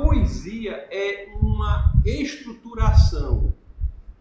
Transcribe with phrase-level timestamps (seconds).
[0.00, 3.52] poesia é uma estruturação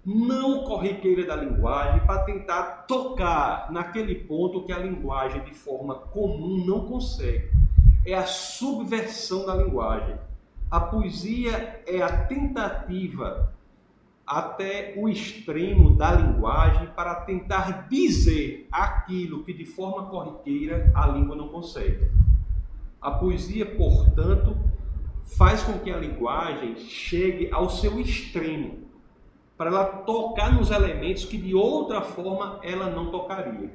[0.06, 6.66] não corriqueira da linguagem para tentar tocar naquele ponto que a linguagem de forma comum
[6.66, 7.50] não consegue.
[8.06, 10.16] É a subversão da linguagem.
[10.70, 13.54] A poesia é a tentativa
[14.26, 21.36] até o extremo da linguagem para tentar dizer aquilo que de forma corriqueira a língua
[21.36, 22.10] não consegue.
[23.02, 24.58] A poesia, portanto,
[25.38, 28.90] faz com que a linguagem chegue ao seu extremo,
[29.58, 33.72] para ela tocar nos elementos que de outra forma ela não tocaria.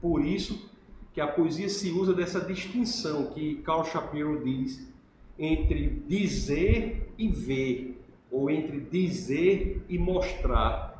[0.00, 0.70] Por isso
[1.12, 4.88] que a poesia se usa dessa distinção que Carl Shapiro diz
[5.38, 10.90] entre dizer e ver, ou entre dizer e mostrar.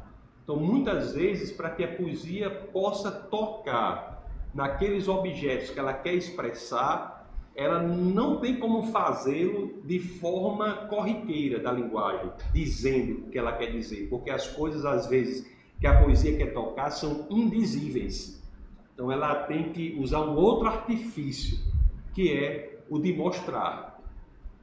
[0.42, 7.19] Então, muitas vezes, para que a poesia possa tocar naqueles objetos que ela quer expressar,
[7.54, 13.72] ela não tem como fazê-lo de forma corriqueira da linguagem, dizendo o que ela quer
[13.72, 18.40] dizer, porque as coisas às vezes que a poesia quer tocar são indizíveis.
[18.94, 21.58] Então ela tem que usar um outro artifício,
[22.14, 23.98] que é o de mostrar.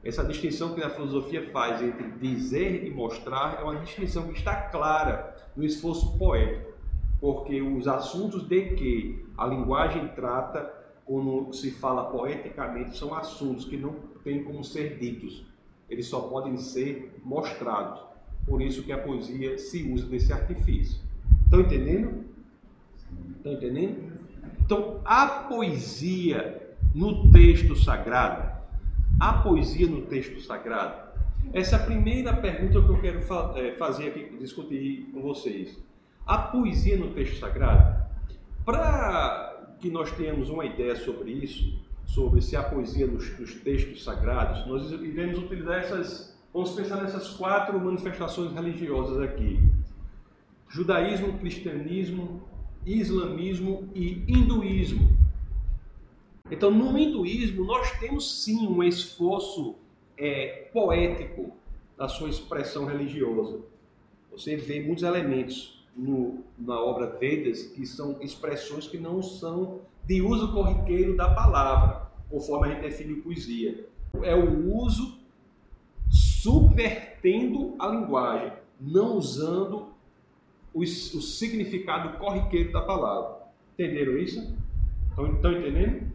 [0.04, 4.54] Essa distinção que a filosofia faz entre dizer e mostrar é uma distinção que está
[4.54, 6.72] clara no esforço poético,
[7.20, 10.77] porque os assuntos de que a linguagem trata
[11.08, 15.42] quando se fala poeticamente, são assuntos que não têm como ser ditos,
[15.88, 18.02] eles só podem ser mostrados.
[18.46, 21.00] Por isso que a poesia se usa desse artifício.
[21.44, 22.24] Estão entendendo?
[23.38, 24.18] Estão entendendo?
[24.60, 28.58] Então, a poesia no texto sagrado,
[29.18, 31.08] a poesia no texto sagrado,
[31.54, 33.20] essa é a primeira pergunta que eu quero
[33.56, 35.82] é, fazer aqui, discutir com vocês.
[36.26, 38.06] A poesia no texto sagrado,
[38.66, 39.47] para
[39.80, 44.66] que nós tenhamos uma ideia sobre isso, sobre se a poesia nos, nos textos sagrados,
[44.66, 49.60] nós iremos utilizar essas, vamos pensar nessas quatro manifestações religiosas aqui:
[50.68, 52.42] judaísmo, cristianismo,
[52.84, 55.16] islamismo e hinduísmo.
[56.50, 59.76] Então, no hinduísmo, nós temos sim um esforço
[60.16, 61.52] é, poético
[61.96, 63.60] da sua expressão religiosa.
[64.32, 70.22] Você vê muitos elementos no, na obra Vedas, que são expressões que não são de
[70.22, 73.86] uso corriqueiro da palavra, conforme a gente define poesia.
[74.22, 75.18] É o uso
[76.08, 79.88] subvertendo a linguagem, não usando
[80.72, 83.38] o, o significado corriqueiro da palavra.
[83.74, 84.56] Entenderam isso?
[85.10, 86.12] Estão, estão entendendo?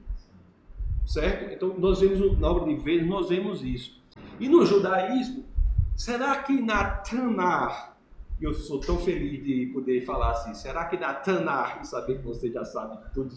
[1.05, 1.53] Certo?
[1.53, 4.01] Então, nós vemos na obra de Vedas, nós vemos isso.
[4.39, 5.44] E no judaísmo,
[5.95, 7.93] será que na Tanar,
[8.39, 10.53] e eu sou tão feliz de poder falar assim.
[10.53, 13.33] Será que na Tanar, e saber que você já sabe tudo,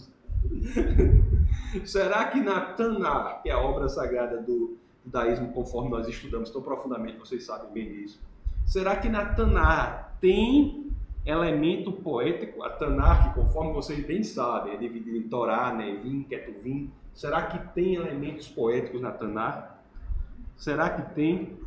[1.85, 6.63] será que na Tanar, que é a obra sagrada do judaísmo, conforme nós estudamos tão
[6.63, 8.21] profundamente, vocês sabem bem disso,
[8.65, 10.93] será que na Tanar tem
[11.25, 12.63] elemento poético?
[12.63, 16.91] A Tanar, que conforme vocês bem sabem, é dividida em Torá, Nevim, Ketuvim.
[17.13, 19.83] Será que tem elementos poéticos na Tanar?
[20.57, 21.59] Será que tem?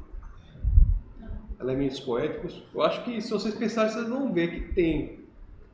[1.60, 5.20] Elementos poéticos, eu acho que se vocês pensarem, vocês vão ver que tem.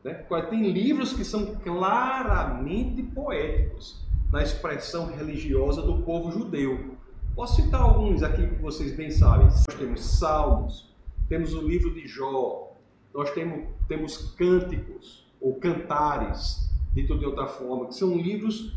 [0.03, 0.13] Né?
[0.49, 6.95] Tem livros que são claramente poéticos na expressão religiosa do povo judeu.
[7.35, 9.47] Posso citar alguns aqui que vocês bem sabem.
[9.47, 10.95] Nós temos Salmos,
[11.27, 12.73] temos o livro de Jó,
[13.13, 18.75] nós temos, temos cânticos ou cantares, dito de outra forma, que são livros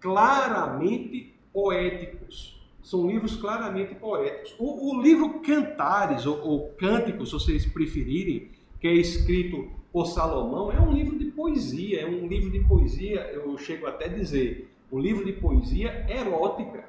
[0.00, 2.57] claramente poéticos
[2.88, 4.54] são livros claramente poéticos.
[4.58, 8.48] O, o livro Cantares, ou, ou Cânticos, se vocês preferirem,
[8.80, 13.30] que é escrito por Salomão, é um livro de poesia, é um livro de poesia,
[13.30, 16.88] eu chego até a dizer, um livro de poesia erótica,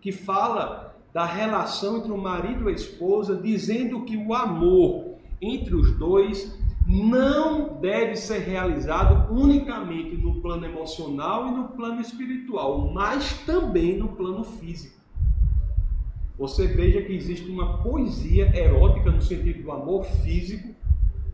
[0.00, 5.74] que fala da relação entre o marido e a esposa, dizendo que o amor entre
[5.74, 6.56] os dois
[6.86, 14.10] não deve ser realizado unicamente no plano emocional e no plano espiritual, mas também no
[14.10, 14.94] plano físico
[16.38, 20.74] você veja que existe uma poesia erótica no sentido do amor físico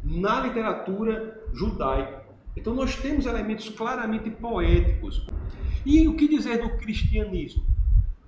[0.02, 2.22] na literatura judaica.
[2.56, 5.26] Então nós temos elementos claramente poéticos.
[5.84, 7.64] E o que dizer do cristianismo?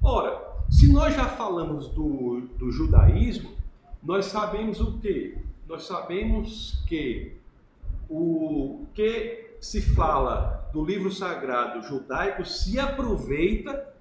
[0.02, 3.52] Ora, se nós já falamos do, do judaísmo,
[4.02, 5.38] nós sabemos o que?
[5.68, 7.36] Nós sabemos que
[8.08, 13.93] o que se fala do livro sagrado judaico se aproveita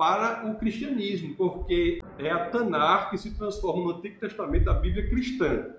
[0.00, 5.06] para o cristianismo, porque é a Tanar que se transforma no Antigo Testamento da Bíblia
[5.10, 5.74] cristã.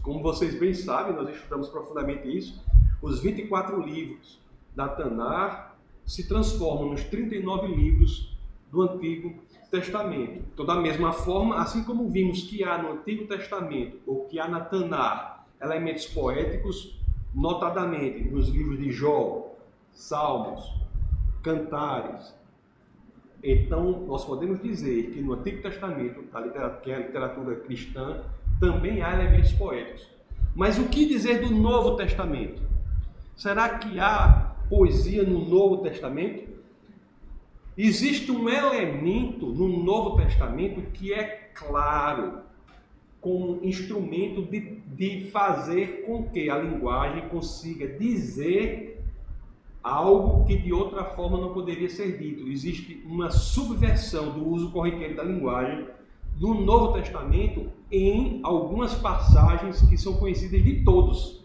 [0.00, 2.64] Como vocês bem sabem, nós estudamos profundamente isso,
[3.02, 4.40] os 24 livros
[4.74, 8.34] da Tanar se transformam nos 39 livros
[8.72, 9.34] do Antigo
[9.70, 10.42] Testamento.
[10.54, 14.48] Então, da mesma forma, assim como vimos que há no Antigo Testamento, ou que há
[14.48, 16.98] na Tanar, elementos poéticos,
[17.34, 19.54] notadamente nos livros de Jó,
[19.92, 20.80] Salmos,
[21.42, 22.39] Cantares.
[23.42, 26.22] Então, nós podemos dizer que no Antigo Testamento,
[26.82, 28.22] que é a literatura cristã,
[28.60, 30.06] também há elementos poéticos.
[30.54, 32.60] Mas o que dizer do Novo Testamento?
[33.36, 36.50] Será que há poesia no Novo Testamento?
[37.78, 42.40] Existe um elemento no Novo Testamento que é claro,
[43.20, 48.89] como instrumento de, de fazer com que a linguagem consiga dizer
[49.82, 52.48] algo que de outra forma não poderia ser dito.
[52.48, 55.88] Existe uma subversão do uso corriqueiro da linguagem
[56.38, 61.44] no Novo Testamento em algumas passagens que são conhecidas de todos.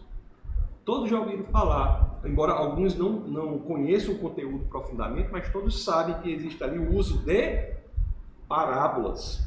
[0.84, 6.20] Todos já ouviram falar, embora alguns não, não conheçam o conteúdo profundamente, mas todos sabem
[6.20, 7.74] que existe ali o uso de
[8.48, 9.44] parábolas.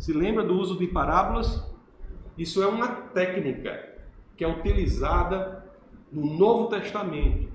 [0.00, 1.62] Se lembra do uso de parábolas?
[2.38, 3.94] Isso é uma técnica
[4.36, 5.65] que é utilizada
[6.12, 7.48] no Novo Testamento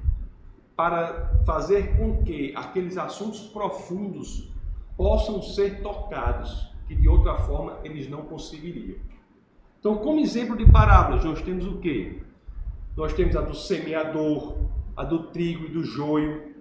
[0.75, 4.49] para fazer com que aqueles assuntos profundos
[4.97, 8.99] possam ser tocados, que de outra forma eles não conseguiriam.
[9.79, 12.21] Então, como exemplo de parábolas, nós temos o quê?
[12.95, 14.57] Nós temos a do semeador,
[14.95, 16.51] a do trigo e do joio,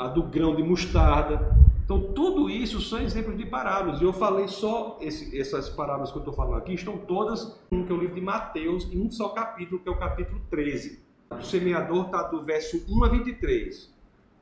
[0.00, 1.54] a do grão de mostarda.
[1.84, 4.00] Então, tudo isso são exemplos de parábolas.
[4.00, 7.84] E eu falei só, esse, essas parábolas que eu estou falando aqui, estão todas no
[7.84, 11.05] que é o livro de Mateus, em um só capítulo, que é o capítulo 13.
[11.30, 13.92] O semeador está do verso 1 a 23.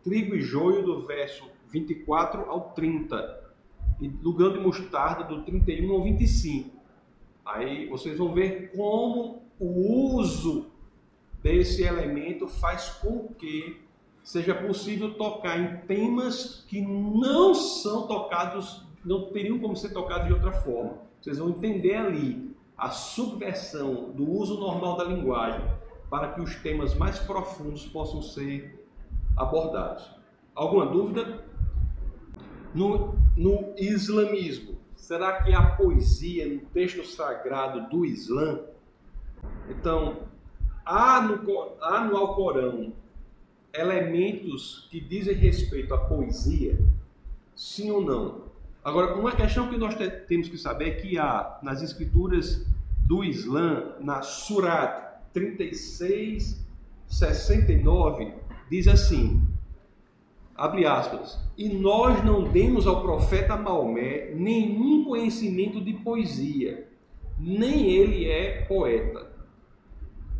[0.02, 3.42] Trigo e joio do verso 24 ao 30.
[4.00, 6.70] E do grão de mostarda do 31 ao 25.
[7.44, 10.66] Aí vocês vão ver como o uso
[11.42, 13.80] desse elemento faz com que
[14.22, 20.32] seja possível tocar em temas que não são tocados, não teriam como ser tocados de
[20.34, 20.98] outra forma.
[21.20, 25.64] Vocês vão entender ali a subversão do uso normal da linguagem
[26.10, 28.86] para que os temas mais profundos possam ser
[29.36, 30.08] abordados.
[30.54, 31.44] Alguma dúvida?
[32.74, 38.60] No, no islamismo, será que há poesia no texto sagrado do Islã?
[39.68, 40.22] Então,
[40.84, 42.92] há no, há no Alcorão
[43.72, 46.78] elementos que dizem respeito à poesia?
[47.54, 48.44] Sim ou não?
[48.84, 52.66] Agora, uma questão que nós te, temos que saber é que há nas escrituras
[52.98, 55.03] do Islã, na Surat
[55.34, 56.64] 36,
[57.06, 58.32] 69,
[58.70, 59.46] diz assim:
[60.54, 66.88] abre aspas, e nós não demos ao profeta Maomé nenhum conhecimento de poesia,
[67.36, 69.34] nem ele é poeta.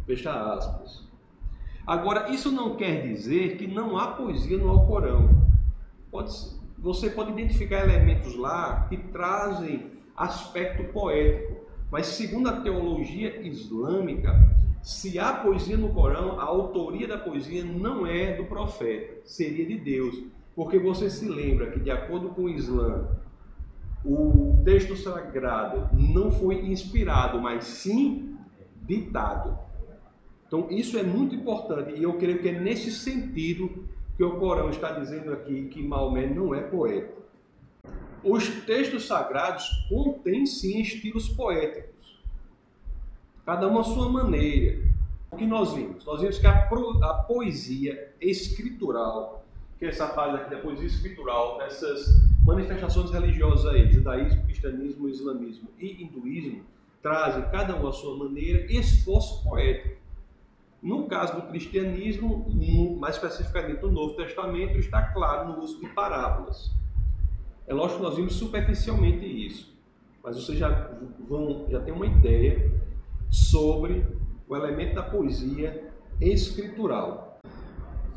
[0.06, 1.02] Fecha aspas.
[1.86, 5.48] Agora, isso não quer dizer que não há poesia no Alcorão.
[6.10, 6.32] Pode,
[6.78, 14.32] você pode identificar elementos lá que trazem aspecto poético, mas segundo a teologia islâmica,
[14.84, 19.78] se há poesia no Corão, a autoria da poesia não é do profeta, seria de
[19.78, 20.22] Deus.
[20.54, 23.08] Porque você se lembra que, de acordo com o Islã,
[24.04, 28.36] o texto sagrado não foi inspirado, mas sim
[28.82, 29.58] ditado.
[30.46, 33.88] Então, isso é muito importante e eu creio que é nesse sentido
[34.18, 37.24] que o Corão está dizendo aqui que Maomé não é poeta.
[38.22, 41.93] Os textos sagrados contêm sim estilos poéticos
[43.44, 44.82] cada uma a sua maneira.
[45.30, 46.04] O que nós vimos?
[46.04, 46.68] Nós vimos que a,
[47.02, 49.44] a poesia escritural,
[49.78, 52.06] que é essa fase aqui da poesia escritural, dessas
[52.46, 56.62] manifestações religiosas aí, judaísmo, cristianismo, islamismo e hinduísmo,
[57.02, 59.96] trazem cada uma a sua maneira esforço poético.
[60.82, 62.46] No caso do cristianismo,
[62.98, 66.70] mais especificamente no Novo Testamento, está claro no uso de parábolas.
[67.66, 69.74] É lógico que nós vimos superficialmente isso,
[70.22, 70.90] mas vocês já
[71.26, 72.70] vão já tem uma ideia
[73.30, 74.06] sobre
[74.48, 77.40] o elemento da poesia escritural.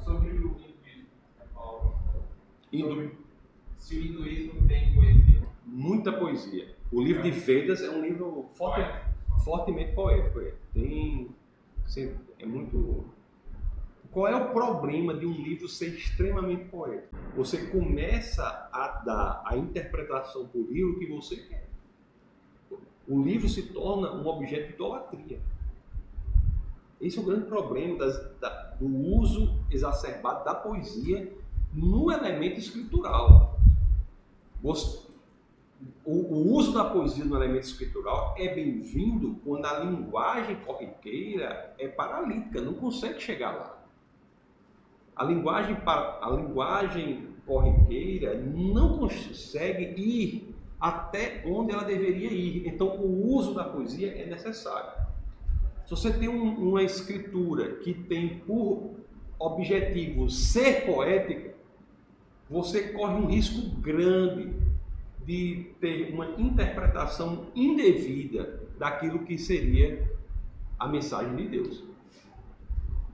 [0.04, 1.08] Sobre o hinduísmo,
[1.54, 1.96] Paulo.
[2.72, 3.12] Hindu...
[3.78, 5.42] Se o hinduísmo tem poesia.
[5.66, 6.76] Muita poesia.
[6.92, 9.06] O livro de Vedas é um livro forte,
[9.44, 10.40] fortemente poético.
[10.42, 10.54] É.
[10.74, 11.30] Tem,
[12.40, 13.06] é muito.
[14.12, 17.16] Qual é o problema de um livro ser extremamente poético?
[17.36, 21.67] Você começa a dar a interpretação do livro que você quer
[23.08, 25.40] o livro se torna um objeto de idolatria.
[27.00, 28.50] Esse é o grande problema das, da,
[28.80, 31.32] do uso exacerbado da poesia
[31.72, 33.60] no elemento escritural.
[34.62, 34.74] O,
[36.06, 42.62] o uso da poesia no elemento escritural é bem-vindo quando a linguagem corriqueira é paralítica,
[42.62, 43.78] não consegue chegar lá.
[45.16, 52.68] A linguagem, a linguagem corriqueira não consegue ir até onde ela deveria ir.
[52.68, 54.92] Então, o uso da poesia é necessário.
[55.86, 58.96] Se você tem um, uma escritura que tem por
[59.40, 61.56] objetivo ser poética,
[62.50, 64.54] você corre um risco grande
[65.26, 70.10] de ter uma interpretação indevida daquilo que seria
[70.80, 71.84] a mensagem de Deus.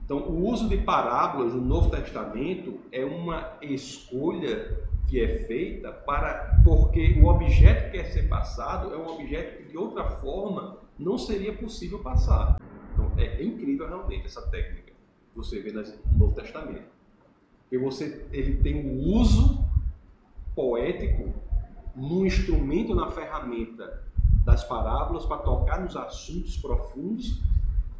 [0.04, 6.60] Então, o uso de parábolas no Novo Testamento é uma escolha que é feita para
[6.62, 11.16] porque o objeto que quer ser passado é um objeto que de outra forma não
[11.16, 12.60] seria possível passar.
[12.92, 15.82] Então, é, é incrível realmente essa técnica que você vê no
[16.18, 16.92] Novo Testamento.
[17.62, 19.64] Porque você ele tem um uso
[20.54, 21.32] poético
[21.96, 24.04] num instrumento, na ferramenta
[24.44, 27.40] das parábolas para tocar nos assuntos profundos.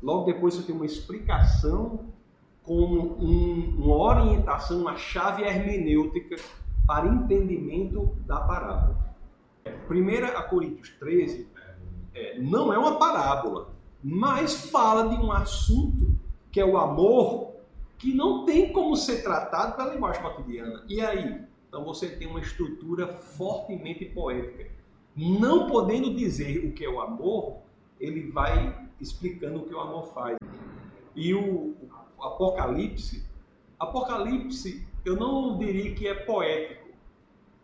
[0.04, 2.12] Logo depois você tem uma explicação
[2.62, 6.36] com um, uma orientação, uma chave hermenêutica
[6.86, 9.16] para entendimento da parábola.
[9.88, 11.48] 1 Coríntios 13
[12.12, 16.14] é, não é uma parábola, mas fala de um assunto
[16.52, 17.54] que é o amor,
[17.96, 20.84] que não tem como ser tratado pela linguagem cotidiana.
[20.86, 21.40] E aí?
[21.66, 24.70] Então você tem uma estrutura fortemente poética.
[25.16, 27.62] Não podendo dizer o que é o amor,
[27.98, 30.36] ele vai explicando o que o amor faz.
[31.14, 31.74] E o,
[32.18, 33.24] Apocalipse,
[33.78, 36.88] Apocalipse, eu não diria que é poético,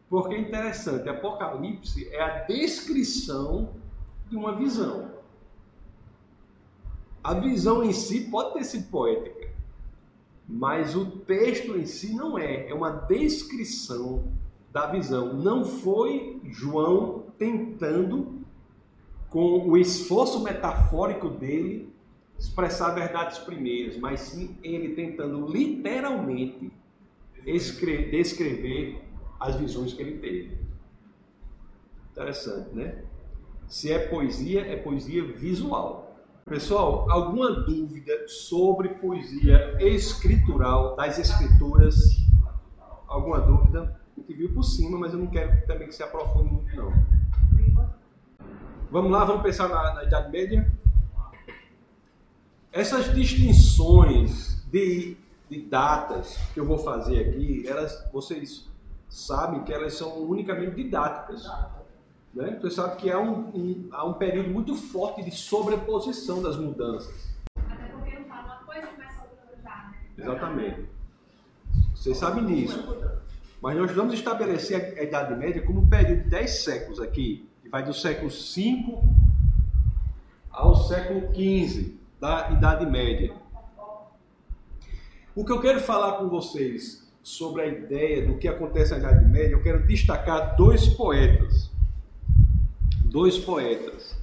[0.09, 1.09] porque é interessante.
[1.09, 3.75] Apocalipse é a descrição
[4.29, 5.11] de uma visão.
[7.23, 9.51] A visão em si pode ter sido poética,
[10.49, 14.25] mas o texto em si não é, é uma descrição
[14.73, 15.35] da visão.
[15.35, 18.40] Não foi João tentando,
[19.31, 21.95] com o esforço metafórico dele,
[22.37, 26.73] expressar verdades primeiras, mas sim ele tentando literalmente
[27.45, 29.03] descrever
[29.39, 30.59] as visões que ele teve.
[32.11, 33.05] Interessante, né?
[33.69, 36.17] Se é poesia, é poesia visual.
[36.45, 41.95] Pessoal, alguma dúvida sobre poesia escritural das escrituras?
[43.07, 44.01] Alguma dúvida?
[44.17, 46.91] A gente viu por cima, mas eu não quero também que se aprofunde muito não.
[48.91, 50.69] Vamos lá, vamos pensar na, na Idade Média?
[52.73, 55.17] Essas distinções de,
[55.49, 58.69] de, datas que eu vou fazer aqui, elas, vocês
[59.09, 61.49] sabem que elas são unicamente didáticas.
[62.35, 62.59] Né?
[62.61, 67.31] Você sabe que há um, um, há um período muito forte de sobreposição das mudanças.
[67.57, 69.93] Até porque não fala uma coisa começa outra já.
[70.19, 70.89] Exatamente.
[71.95, 72.85] Vocês sabem disso.
[73.63, 77.85] Mas nós vamos estabelecer a Idade Média como um período de 10 séculos aqui, vai
[77.85, 78.99] do século V
[80.51, 83.33] ao século XV da Idade Média.
[85.35, 89.25] O que eu quero falar com vocês sobre a ideia do que acontece na Idade
[89.27, 91.71] Média, eu quero destacar dois poetas
[93.11, 94.17] dois poetas.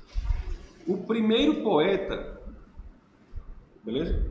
[0.87, 2.39] O primeiro poeta,
[3.83, 4.25] beleza?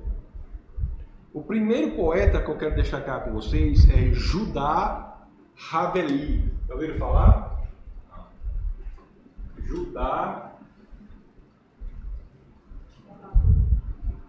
[1.33, 6.51] O primeiro poeta que eu quero destacar com vocês é Judá Raveli.
[6.67, 7.46] Já ouviram falar?
[9.67, 10.59] Judá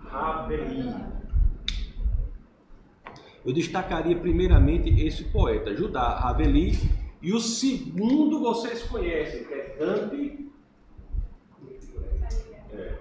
[0.03, 0.95] Raveli.
[3.45, 6.71] Eu destacaria primeiramente esse poeta, Judá Raveli,
[7.21, 10.51] e o segundo vocês conhecem, que é Dante
[12.73, 12.97] é,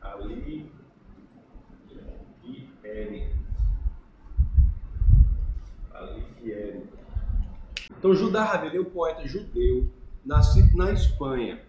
[0.00, 0.70] Ali.
[5.94, 6.82] Alighieri.
[7.98, 9.90] Então, Judá Rabelais é um poeta judeu,
[10.24, 11.60] nascido na Espanha.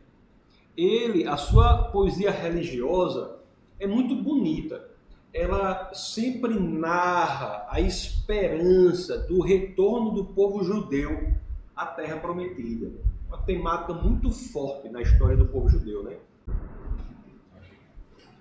[0.75, 3.38] Ele, a sua poesia religiosa
[3.79, 4.89] é muito bonita.
[5.33, 11.33] Ela sempre narra a esperança do retorno do povo judeu
[11.75, 12.91] a terra prometida.
[13.27, 16.17] Uma temática muito forte na história do povo judeu, né?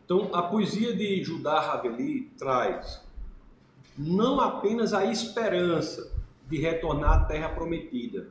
[0.05, 3.03] Então, a poesia de Judá Raveli traz
[3.97, 6.13] não apenas a esperança
[6.49, 8.29] de retornar à terra prometida,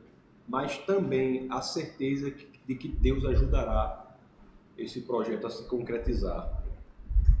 [0.48, 2.32] mas também a certeza
[2.66, 4.16] de que Deus ajudará
[4.76, 6.62] esse projeto a se concretizar.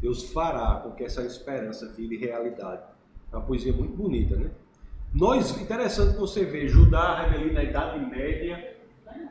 [0.00, 2.82] Deus fará com que essa esperança vire realidade.
[3.32, 4.50] É uma poesia muito bonita, né?
[5.12, 8.76] Nós, interessante você ver Judá Rebeli na Idade Média,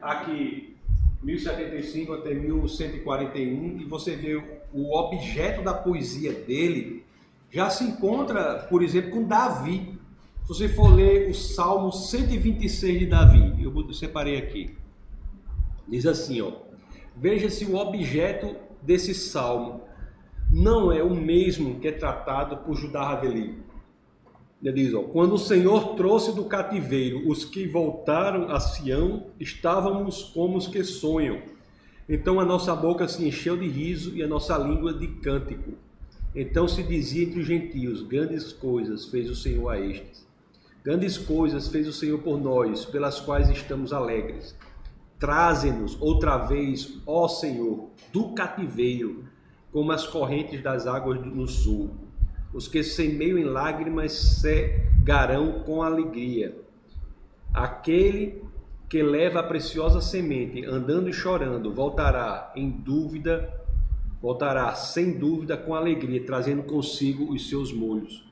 [0.02, 0.78] aqui
[1.22, 4.36] 1075 até 1141, e você vê
[4.74, 7.04] o objeto da poesia dele
[7.54, 9.94] já se encontra, por exemplo, com Davi.
[10.42, 14.76] Se você for ler o Salmo 126 de Davi, eu separei aqui.
[15.88, 16.52] Diz assim, ó:
[17.16, 19.82] Veja se o objeto desse salmo
[20.52, 23.64] não é o mesmo que é tratado por Judá Raveli.
[24.64, 30.24] Ele diz, ó, quando o Senhor trouxe do cativeiro os que voltaram a Sião, estávamos
[30.24, 31.42] como os que sonham.
[32.08, 35.74] Então a nossa boca se encheu de riso e a nossa língua de cântico.
[36.36, 40.26] Então se dizia entre os gentios: Grandes coisas fez o Senhor a estes.
[40.84, 44.54] Grandes coisas fez o Senhor por nós, pelas quais estamos alegres.
[45.18, 49.24] Traze-nos outra vez, ó Senhor, do cativeiro,
[49.72, 51.92] como as correntes das águas no sul.
[52.54, 56.54] Os que semeiam em lágrimas cegarão com alegria.
[57.54, 58.44] Aquele
[58.90, 63.50] que leva a preciosa semente, andando e chorando, voltará em dúvida,
[64.22, 68.30] voltará sem dúvida com alegria, trazendo consigo os seus molhos.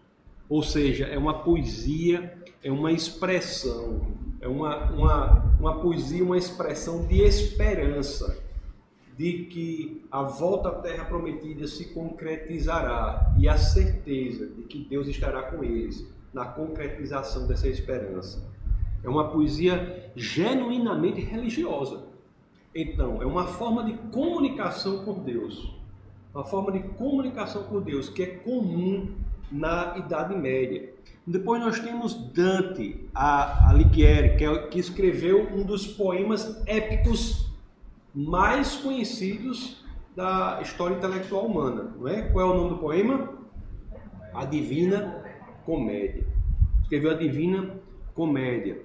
[0.50, 4.08] Ou seja, é uma poesia, é uma expressão,
[4.40, 8.38] é uma, uma, uma poesia, uma expressão de esperança
[9.18, 15.08] de que a volta à terra prometida se concretizará e a certeza de que Deus
[15.08, 18.42] estará com eles na concretização dessa esperança.
[19.04, 22.04] É uma poesia genuinamente religiosa.
[22.74, 25.72] Então, é uma forma de comunicação com Deus.
[26.34, 29.14] Uma forma de comunicação com Deus que é comum
[29.52, 30.90] na Idade Média.
[31.26, 37.52] Depois nós temos Dante Alighieri, que, é, que escreveu um dos poemas épicos
[38.14, 39.84] mais conhecidos
[40.16, 42.24] da história intelectual humana, não é?
[42.24, 43.30] Qual é o nome do poema?
[44.34, 45.24] A Divina
[45.66, 46.26] Comédia.
[46.82, 47.76] Escreveu a Divina
[48.14, 48.82] Comédia.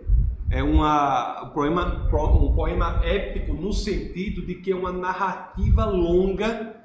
[0.51, 6.77] É uma, um, poema, um poema épico no sentido de que é uma narrativa longa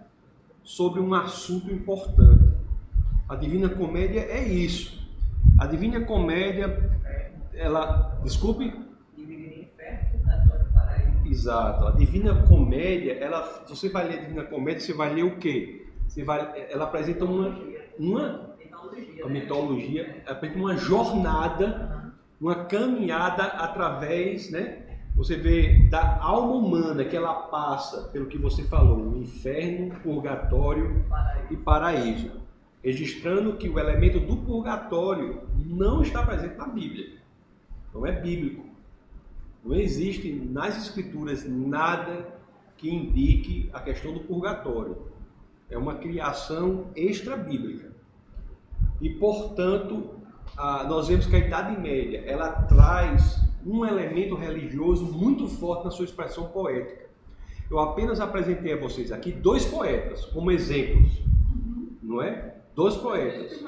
[0.64, 2.51] sobre um assunto importante.
[3.32, 5.02] A Divina Comédia é isso.
[5.58, 7.00] A Divina Comédia,
[7.54, 8.74] ela, desculpe,
[11.26, 11.88] Exato.
[11.88, 15.38] A Divina Comédia, ela, se você vai ler a Divina Comédia, você vai ler o
[15.38, 15.88] quê?
[16.06, 17.58] Você vai, ela apresenta uma,
[17.98, 18.54] uma,
[19.22, 24.80] uma mitologia, apresenta uma jornada, uma caminhada através, né?
[25.16, 31.06] Você vê da alma humana que ela passa pelo que você falou, o inferno, purgatório
[31.50, 32.42] e paraíso,
[32.84, 37.18] registrando que o elemento do purgatório não está presente na Bíblia,
[37.94, 38.66] não é bíblico.
[39.64, 42.28] Não existe nas escrituras nada
[42.78, 44.98] que indique a questão do purgatório.
[45.70, 47.92] É uma criação extra-bíblica.
[49.00, 50.10] E, portanto,
[50.58, 56.06] nós vemos que a Idade Média ela traz um elemento religioso muito forte na sua
[56.06, 57.10] expressão poética.
[57.70, 61.22] Eu apenas apresentei a vocês aqui dois poetas como exemplos,
[62.02, 62.56] não é?
[62.76, 63.64] Dois poetas.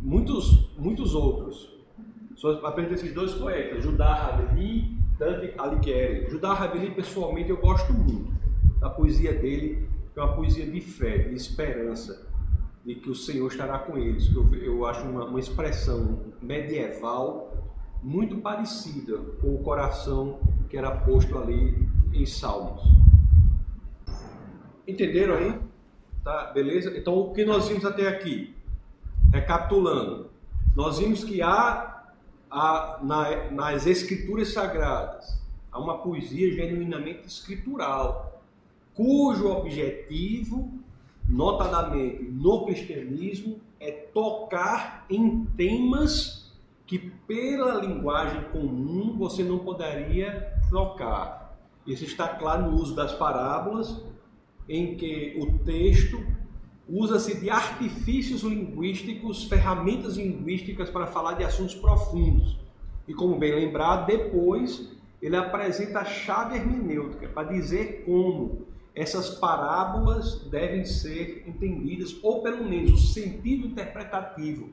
[0.00, 1.72] Muitos, muitos outros.
[2.36, 6.28] Só apresentei esses dois poetas, Judá Rabeli Dante Alighieri.
[6.28, 8.32] Judá Rabeli, pessoalmente, eu gosto muito
[8.80, 12.26] da poesia dele, que é uma poesia de fé, de esperança,
[12.84, 14.32] de que o Senhor estará com eles.
[14.34, 17.52] Eu, eu acho uma, uma expressão medieval
[18.02, 22.82] muito parecida com o coração que era posto ali em Salmos.
[24.86, 25.71] Entenderam aí?
[26.24, 26.96] Tá, beleza?
[26.96, 28.54] Então, o que nós vimos até aqui?
[29.32, 30.30] Recapitulando,
[30.76, 31.92] nós vimos que há
[32.52, 38.42] há, na, nas escrituras sagradas, há uma poesia genuinamente escritural,
[38.94, 40.70] cujo objetivo,
[41.26, 46.52] notadamente no cristianismo, é tocar em temas
[46.86, 51.56] que pela linguagem comum você não poderia tocar.
[51.86, 53.98] Isso está claro no uso das parábolas,
[54.72, 56.18] em que o texto
[56.88, 62.58] usa-se de artifícios linguísticos, ferramentas linguísticas para falar de assuntos profundos.
[63.06, 70.42] E como bem lembrado, depois ele apresenta a chave hermenêutica para dizer como essas parábolas
[70.50, 74.70] devem ser entendidas, ou pelo menos o sentido interpretativo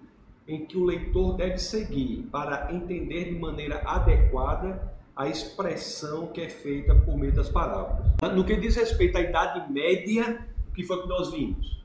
[0.47, 6.49] em que o leitor deve seguir para entender de maneira adequada a expressão que é
[6.49, 8.08] feita por meio das parábolas.
[8.34, 11.79] No que diz respeito à Idade Média, o que foi que nós vimos?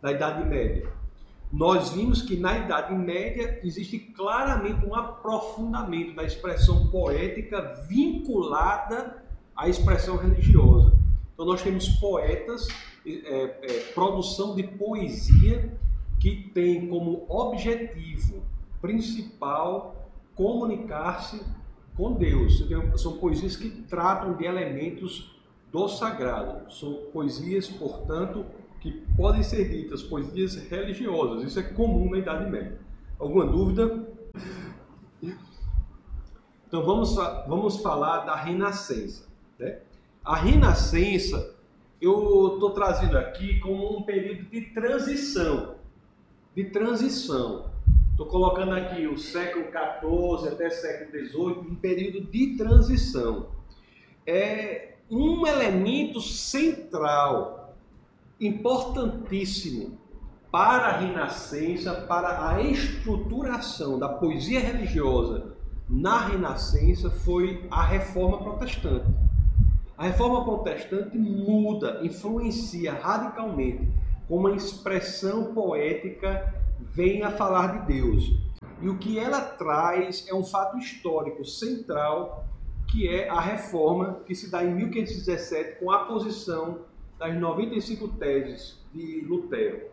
[0.00, 0.88] da Idade Média.
[1.50, 9.24] Nós vimos que na Idade Média existe claramente um aprofundamento da expressão poética vinculada
[9.56, 10.96] à expressão religiosa.
[11.32, 12.68] Então nós temos poetas,
[13.06, 15.72] é, é, produção de poesia
[16.20, 18.42] que tem como objetivo
[18.80, 21.40] principal comunicar-se
[21.98, 22.64] com Deus.
[22.96, 25.36] São poesias que tratam de elementos
[25.72, 26.72] do sagrado.
[26.72, 28.46] São poesias, portanto,
[28.80, 31.42] que podem ser ditas poesias religiosas.
[31.42, 32.78] Isso é comum na Idade Média.
[33.18, 34.06] Alguma dúvida?
[36.68, 37.16] Então vamos,
[37.48, 39.26] vamos falar da Renascença.
[39.58, 39.80] Né?
[40.24, 41.56] A Renascença
[42.00, 45.74] eu estou trazendo aqui como um período de transição.
[46.54, 47.67] De transição.
[48.18, 53.50] Estou colocando aqui o século XIV até século XVIII, um período de transição.
[54.26, 57.76] É um elemento central,
[58.40, 60.00] importantíssimo
[60.50, 65.54] para a Renascença, para a estruturação da poesia religiosa
[65.88, 69.06] na Renascença foi a reforma protestante.
[69.96, 73.86] A reforma protestante muda, influencia radicalmente
[74.26, 78.32] como a expressão poética vem a falar de Deus.
[78.80, 82.46] E o que ela traz é um fato histórico central,
[82.86, 86.80] que é a reforma que se dá em 1517 com a posição
[87.18, 89.88] das 95 teses de Lutero.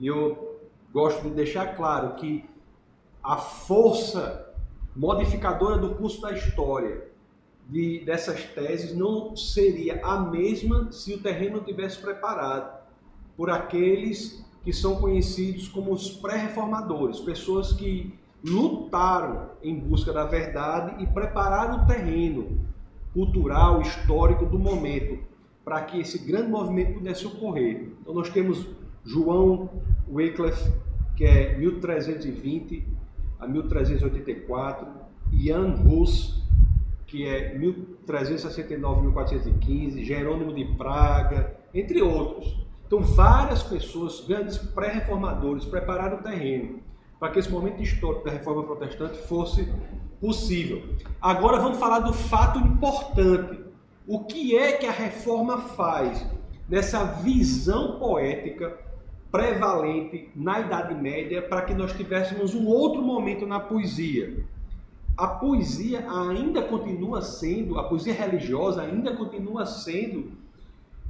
[0.00, 0.60] E eu
[0.92, 2.44] gosto de deixar claro que
[3.22, 4.54] a força
[4.94, 7.06] modificadora do curso da história
[7.68, 12.76] de, dessas teses não seria a mesma se o terreno tivesse preparado
[13.36, 18.12] por aqueles que são conhecidos como os pré-reformadores, pessoas que
[18.44, 22.58] lutaram em busca da verdade e prepararam o terreno
[23.14, 25.20] cultural, histórico do momento
[25.64, 27.92] para que esse grande movimento pudesse ocorrer.
[28.00, 28.66] Então nós temos
[29.04, 29.70] João
[30.10, 30.68] Wycliffe,
[31.14, 32.88] que é 1320
[33.38, 34.88] a 1384,
[35.32, 36.42] Jan Hus,
[37.06, 42.65] que é 1369 1415, Jerônimo de Praga, entre outros.
[42.86, 46.80] Então, várias pessoas, grandes pré-reformadores, prepararam o terreno
[47.18, 49.68] para que esse momento histórico da reforma protestante fosse
[50.20, 50.82] possível.
[51.20, 53.60] Agora vamos falar do fato importante.
[54.06, 56.24] O que é que a reforma faz
[56.68, 58.78] nessa visão poética
[59.32, 64.44] prevalente na Idade Média para que nós tivéssemos um outro momento na poesia?
[65.16, 70.32] A poesia ainda continua sendo, a poesia religiosa ainda continua sendo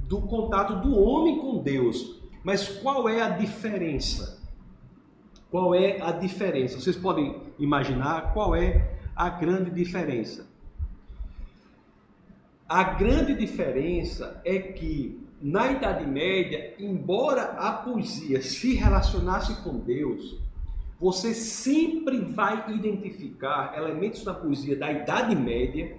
[0.07, 2.21] do contato do homem com Deus.
[2.43, 4.41] Mas qual é a diferença?
[5.51, 6.79] Qual é a diferença?
[6.79, 10.47] Vocês podem imaginar qual é a grande diferença?
[12.67, 20.37] A grande diferença é que na Idade Média, embora a poesia se relacionasse com Deus,
[20.99, 25.95] você sempre vai identificar elementos da poesia da Idade Média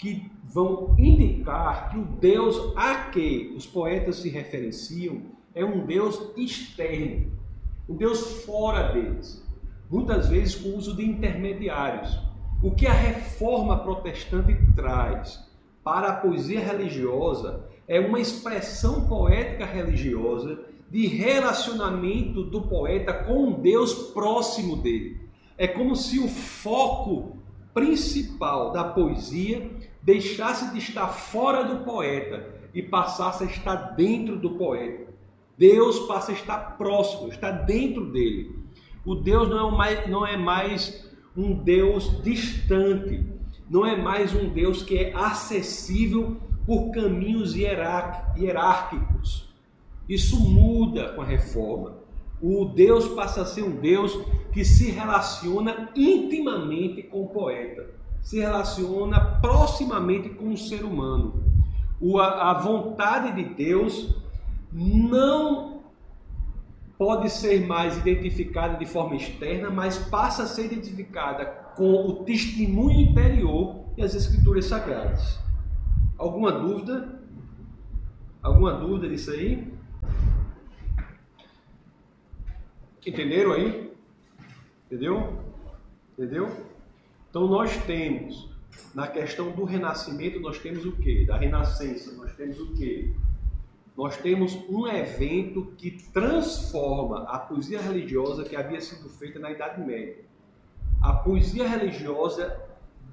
[0.00, 5.20] que vão indicar que o Deus a que os poetas se referenciam
[5.54, 7.32] é um Deus externo,
[7.86, 9.46] um Deus fora deles,
[9.90, 12.18] muitas vezes com o uso de intermediários.
[12.62, 15.46] O que a reforma protestante traz
[15.84, 20.60] para a poesia religiosa é uma expressão poética religiosa
[20.90, 25.20] de relacionamento do poeta com um Deus próximo dele.
[25.58, 27.36] É como se o foco
[27.74, 29.70] principal da poesia
[30.02, 35.10] deixasse de estar fora do poeta e passasse a estar dentro do poeta.
[35.58, 38.58] Deus passa a estar próximo, está dentro dele.
[39.04, 43.24] O Deus não é mais, não é mais um Deus distante,
[43.68, 46.36] não é mais um Deus que é acessível
[46.66, 49.48] por caminhos hierárquicos.
[50.08, 51.98] Isso muda com a reforma.
[52.40, 54.18] O Deus passa a ser um Deus
[54.52, 61.44] que se relaciona intimamente com o poeta se relaciona proximamente com o ser humano.
[62.00, 64.14] O, a, a vontade de Deus
[64.72, 65.82] não
[66.96, 73.00] pode ser mais identificada de forma externa, mas passa a ser identificada com o testemunho
[73.00, 75.38] interior e as escrituras sagradas.
[76.18, 77.20] Alguma dúvida?
[78.42, 79.72] Alguma dúvida disso aí?
[83.06, 83.92] Entenderam aí?
[84.86, 85.42] Entendeu?
[86.12, 86.69] Entendeu?
[87.30, 88.50] Então nós temos,
[88.92, 91.24] na questão do renascimento, nós temos o que?
[91.24, 93.14] Da renascença, nós temos o que?
[93.96, 99.80] Nós temos um evento que transforma a poesia religiosa que havia sido feita na Idade
[99.80, 100.24] Média.
[101.00, 102.60] A poesia religiosa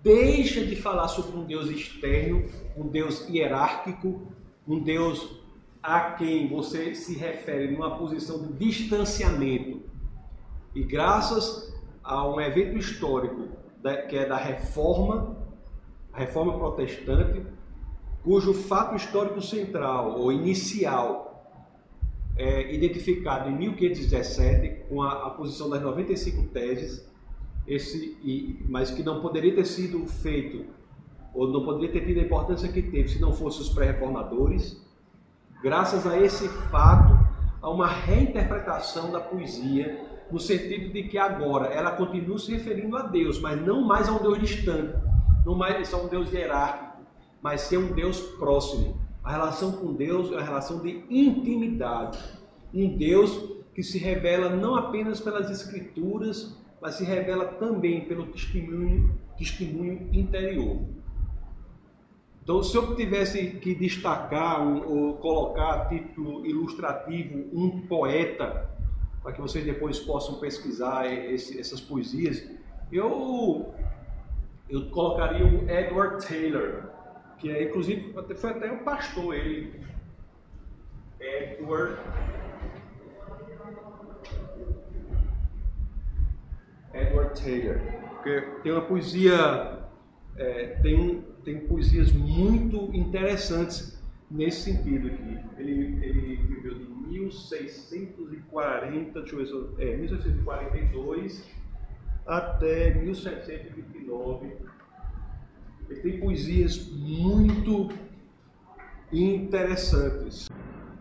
[0.01, 4.21] deixa de falar sobre um Deus externo, um Deus hierárquico,
[4.67, 5.41] um Deus
[5.82, 9.82] a quem você se refere numa posição de distanciamento.
[10.73, 13.57] E graças a um evento histórico
[14.10, 15.38] que é da reforma,
[16.13, 17.46] a reforma protestante,
[18.24, 21.28] cujo fato histórico central ou inicial
[22.36, 27.10] é identificado em 1517 com a, a posição das 95 teses,
[27.66, 30.66] esse, e, mas que não poderia ter sido feito
[31.34, 34.82] ou não poderia ter tido a importância que teve se não fossem os pré-reformadores.
[35.62, 37.18] Graças a esse fato,
[37.62, 43.04] há uma reinterpretação da poesia no sentido de que agora ela continua se referindo a
[43.04, 44.94] Deus, mas não mais a um Deus distante,
[45.46, 47.02] não mais a um Deus hierárquico,
[47.42, 49.00] mas ser um Deus próximo.
[49.24, 52.18] A relação com Deus é uma relação de intimidade.
[52.74, 59.18] Um Deus que se revela não apenas pelas escrituras, mas se revela também pelo testemunho,
[59.38, 60.82] testemunho interior.
[62.42, 68.70] Então, se eu tivesse que destacar ou colocar a título ilustrativo um poeta,
[69.28, 72.50] para que vocês depois possam pesquisar esse, essas poesias,
[72.90, 73.76] eu,
[74.70, 76.84] eu colocaria o Edward Taylor,
[77.38, 79.82] que é inclusive foi até um pastor ele.
[81.20, 81.98] Edward
[86.94, 87.82] Edward Taylor,
[88.13, 89.90] porque tem uma poesia,
[90.38, 95.38] é, tem, tem poesias muito interessantes nesse sentido aqui.
[95.58, 101.43] Ele, ele viveu de 1640, deixa eu ver se eu, é, 1642
[102.26, 104.58] até 1729.
[105.89, 107.89] Ele tem poesias muito
[109.12, 110.48] interessantes.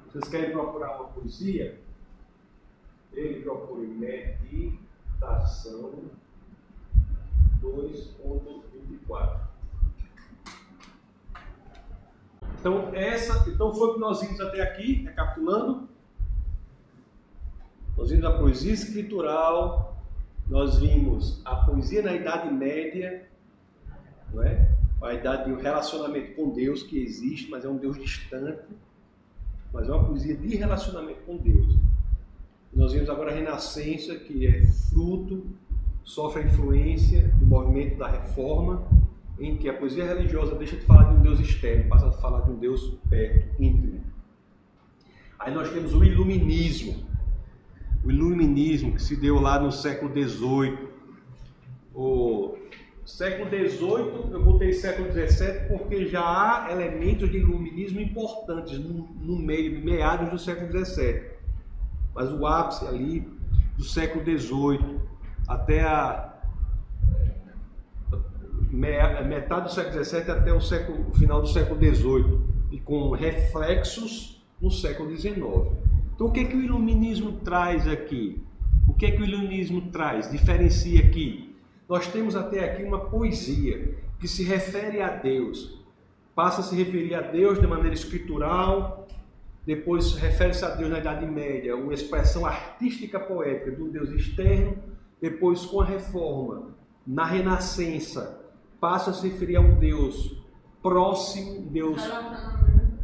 [0.07, 1.81] Vocês querem procurar uma poesia?
[3.13, 5.93] Ele procura meditação
[7.61, 9.47] 2.24.
[12.61, 15.89] Então, essa, então foi o que nós vimos até aqui, recapitulando.
[17.97, 19.97] Nós vimos a poesia escritural,
[20.49, 23.27] nós vimos a poesia na Idade Média,
[24.33, 24.77] não é?
[25.03, 28.65] a idade do relacionamento com Deus que existe, mas é um Deus distante,
[29.73, 31.77] mas é uma poesia de relacionamento com Deus.
[32.73, 35.47] Nós vimos agora a Renascença, que é fruto,
[36.05, 38.87] sofre a influência do movimento da reforma,
[39.39, 42.41] em que a poesia religiosa deixa de falar de um Deus externo, passa a falar
[42.43, 44.01] de um Deus perto, íntimo.
[45.39, 47.05] Aí nós temos o iluminismo.
[48.07, 50.79] O iluminismo que se deu lá no século XVIII.
[51.93, 52.57] O
[53.05, 59.37] século XVIII, eu botei século XVII porque já há elementos de iluminismo importantes no, no
[59.37, 61.21] meio, meados do século XVII.
[62.15, 63.29] Mas o ápice ali
[63.77, 65.01] do século XVIII
[65.49, 66.33] até a
[69.27, 72.41] metade do século XVII até o, século, o final do século XVIII
[72.71, 75.37] e com reflexos no século XIX.
[76.17, 78.43] Então, o que é que o iluminismo traz aqui?
[78.89, 80.31] O que é que o iluminismo traz?
[80.31, 81.55] Diferencia aqui.
[81.87, 85.79] Nós temos até aqui uma poesia que se refere a Deus,
[86.35, 89.07] passa a se referir a Deus de maneira escritural,
[89.67, 94.75] depois refere-se a Deus na Idade Média, uma expressão artística poética do Deus externo,
[95.21, 96.75] depois com a reforma,
[97.07, 98.41] na Renascença,
[98.81, 100.43] passa a se referir a um Deus
[100.83, 102.01] próximo, Deus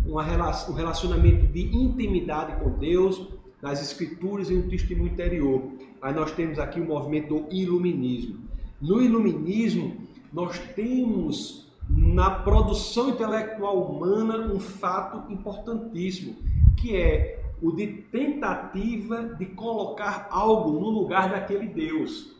[0.04, 0.22] uma,
[0.68, 3.28] um relacionamento de intimidade com Deus,
[3.60, 5.62] nas escrituras e no testemunho interior.
[6.00, 8.40] Aí nós temos aqui o movimento do iluminismo.
[8.80, 9.96] No iluminismo,
[10.32, 16.36] nós temos na produção intelectual humana um fato importantíssimo,
[16.76, 22.34] que é o de tentativa de colocar algo no lugar daquele Deus.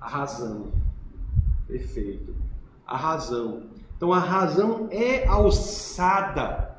[0.00, 0.72] A razão.
[1.68, 2.34] Perfeito.
[2.84, 3.71] A razão.
[4.02, 6.76] Então a razão é alçada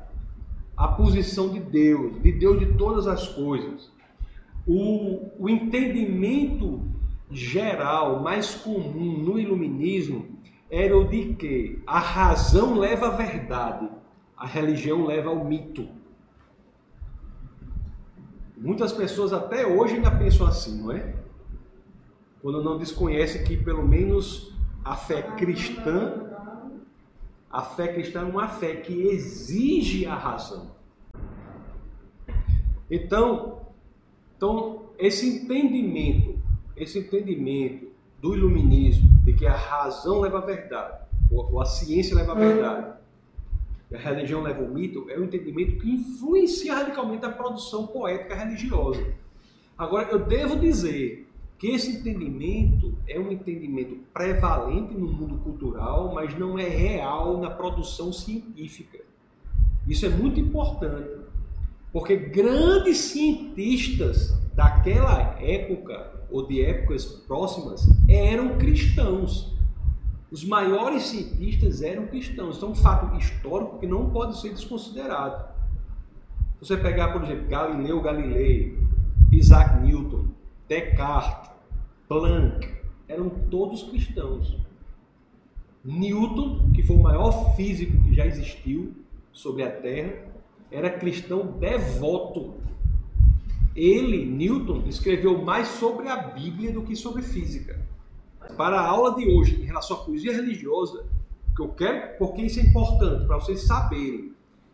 [0.76, 3.90] à posição de Deus, de Deus de todas as coisas.
[4.66, 6.82] O, o entendimento
[7.30, 10.26] geral, mais comum no iluminismo,
[10.70, 13.88] era o de que a razão leva à verdade,
[14.36, 15.88] a religião leva ao mito.
[18.54, 21.14] Muitas pessoas até hoje ainda pensam assim, não é?
[22.42, 26.33] Quando não desconhecem que pelo menos a fé cristã,
[27.54, 30.72] a fé cristã é uma fé que exige a razão.
[32.90, 33.68] Então,
[34.36, 36.36] então esse entendimento,
[36.76, 37.86] esse entendimento
[38.20, 42.98] do iluminismo, de que a razão leva à verdade, ou a ciência leva à verdade,
[43.88, 48.34] e a religião leva ao mito, é um entendimento que influencia radicalmente a produção poética
[48.34, 49.14] religiosa.
[49.78, 51.28] Agora, eu devo dizer
[51.64, 57.48] que esse entendimento é um entendimento prevalente no mundo cultural, mas não é real na
[57.48, 58.98] produção científica.
[59.88, 61.08] Isso é muito importante,
[61.90, 69.56] porque grandes cientistas daquela época ou de épocas próximas eram cristãos.
[70.30, 72.58] Os maiores cientistas eram cristãos.
[72.58, 75.46] Então, é um fato histórico que não pode ser desconsiderado.
[76.60, 78.78] Você pegar, por exemplo, Galileu Galilei,
[79.32, 80.26] Isaac Newton,
[80.68, 81.53] Descartes,
[82.14, 82.72] Planck,
[83.08, 84.56] eram todos cristãos.
[85.84, 88.94] Newton, que foi o maior físico que já existiu
[89.32, 90.24] sobre a Terra,
[90.70, 92.54] era cristão devoto.
[93.74, 97.84] Ele, Newton, escreveu mais sobre a Bíblia do que sobre física.
[98.56, 101.04] Para a aula de hoje, em relação à poesia religiosa,
[101.56, 104.32] que eu quero, porque isso é importante para vocês saberem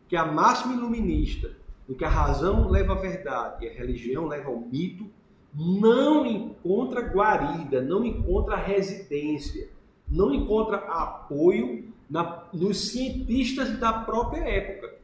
[0.08, 1.56] que a máxima iluminista
[1.88, 5.10] em que a razão leva à verdade e a religião leva ao mito,
[5.54, 9.68] não encontra guarida, não encontra residência,
[10.08, 14.98] não encontra apoio na, nos cientistas da própria época.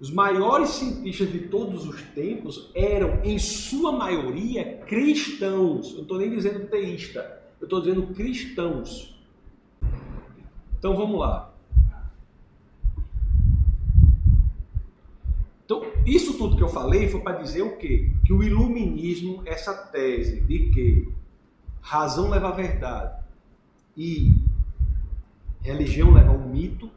[0.00, 5.90] Os maiores cientistas de todos os tempos eram, em sua maioria, cristãos.
[5.90, 9.14] Eu não estou nem dizendo teísta, eu estou dizendo cristãos.
[10.78, 11.49] Então vamos lá.
[15.70, 18.10] Então, isso tudo que eu falei foi para dizer o quê?
[18.24, 21.14] Que o iluminismo, essa tese de que
[21.80, 23.22] razão leva à verdade
[23.96, 24.34] e
[25.60, 26.90] religião leva ao mito,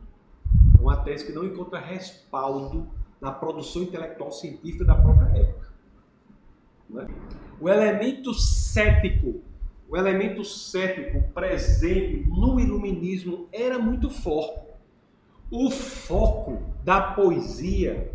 [0.76, 2.88] é uma tese que não encontra respaldo
[3.22, 5.72] na produção intelectual científica da própria época.
[6.98, 7.08] É?
[7.62, 9.40] O elemento cético
[9.88, 14.66] o elemento cético presente no iluminismo era muito forte.
[15.52, 18.12] O foco da poesia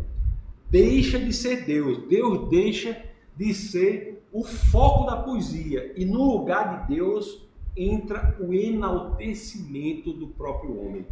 [0.69, 3.01] deixa de ser Deus, Deus deixa
[3.35, 10.27] de ser o foco da poesia, e no lugar de Deus entra o enaltecimento do
[10.27, 11.05] próprio homem.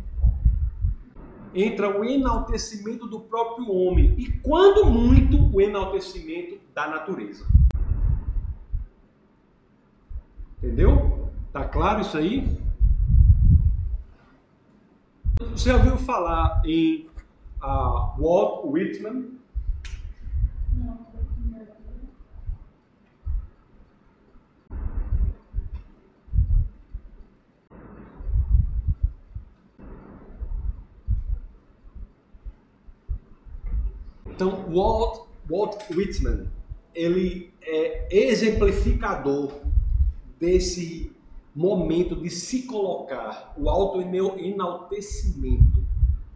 [1.56, 7.48] Entra o enaltecimento do próprio homem, e quando muito, o enaltecimento da natureza.
[10.58, 11.30] Entendeu?
[11.52, 12.48] Tá claro isso aí?
[15.52, 17.08] Você ouviu falar em
[17.64, 19.38] uh, Walt Whitman?
[20.74, 21.08] Não.
[34.38, 36.48] Então, Walt, Walt Whitman,
[36.94, 39.52] ele é exemplificador
[40.40, 41.12] desse
[41.56, 45.84] momento de se colocar o auto-enaltecimento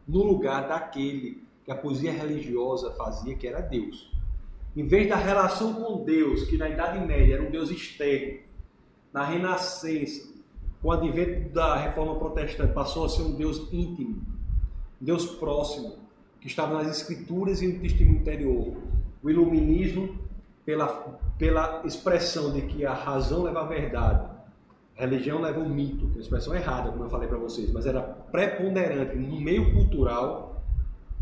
[0.08, 4.12] no lugar daquele que a poesia religiosa fazia, que era Deus.
[4.76, 8.40] Em vez da relação com Deus, que na Idade Média era um Deus externo,
[9.14, 10.28] na Renascença,
[10.82, 14.24] com o advento da Reforma Protestante, passou a ser um Deus íntimo,
[15.00, 16.02] um Deus próximo,
[16.42, 18.76] que estava nas Escrituras e no testemunho interior.
[19.24, 20.20] O Iluminismo
[20.66, 20.88] pela,
[21.38, 24.28] pela expressão de que a razão leva à verdade,
[24.98, 27.72] a religião leva ao mito, que é uma expressão errada, como eu falei para vocês,
[27.72, 30.64] mas era preponderante no meio cultural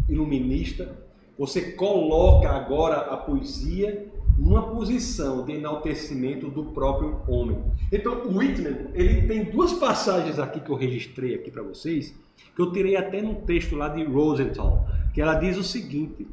[0.08, 0.98] iluminista.
[1.38, 7.62] Você coloca agora a poesia numa posição de enaltecimento do próprio homem.
[7.92, 12.16] Então, o Whitman, ele tem duas passagens aqui que eu registrei aqui para vocês,
[12.56, 16.28] que eu tirei até num texto lá de Rosenthal, que ela diz o seguinte: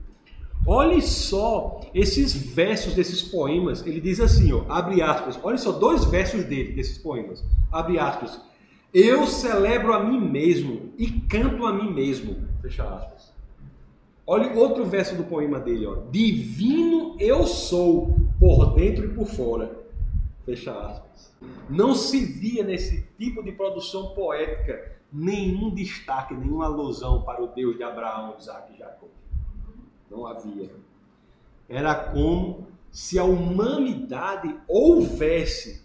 [0.66, 3.86] Olhe só esses versos desses poemas.
[3.86, 5.38] Ele diz assim, ó, abre aspas.
[5.42, 7.44] Olha só dois versos dele desses poemas.
[7.70, 8.40] Abre aspas.
[8.92, 12.36] Eu celebro a mim mesmo e canto a mim mesmo.
[12.60, 13.32] Fecha aspas.
[14.26, 15.98] Olha outro verso do poema dele, ó.
[16.10, 19.70] Divino eu sou por dentro e por fora.
[20.44, 21.32] Fecha aspas.
[21.70, 27.76] Não se via nesse tipo de produção poética nenhum destaque, nenhuma alusão para o Deus
[27.76, 29.06] de Abraão, Isaac e Jacó
[30.10, 30.70] não havia.
[31.68, 35.84] Era como se a humanidade houvesse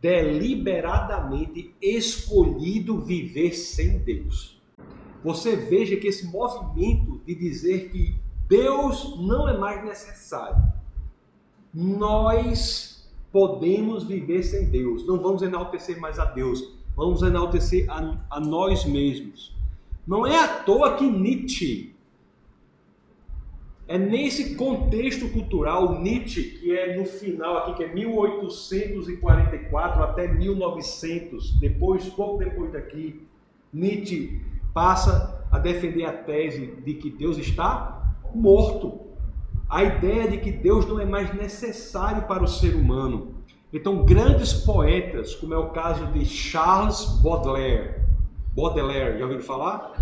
[0.00, 4.60] deliberadamente escolhido viver sem Deus.
[5.22, 8.16] Você veja que esse movimento de dizer que
[8.48, 10.62] Deus não é mais necessário,
[11.74, 18.40] nós podemos viver sem Deus, não vamos enaltecer mais a Deus, vamos enaltecer a, a
[18.40, 19.56] nós mesmos.
[20.04, 21.94] Não é à toa que Nietzsche
[23.86, 31.60] é nesse contexto cultural, Nietzsche, que é no final aqui, que é 1844 até 1900,
[31.60, 33.22] depois, pouco depois daqui,
[33.72, 34.42] Nietzsche
[34.74, 39.06] passa a defender a tese de que Deus está morto.
[39.70, 43.37] A ideia de que Deus não é mais necessário para o ser humano.
[43.72, 47.96] Então, grandes poetas, como é o caso de Charles Baudelaire,
[48.54, 49.92] Baudelaire, já ouviram falar?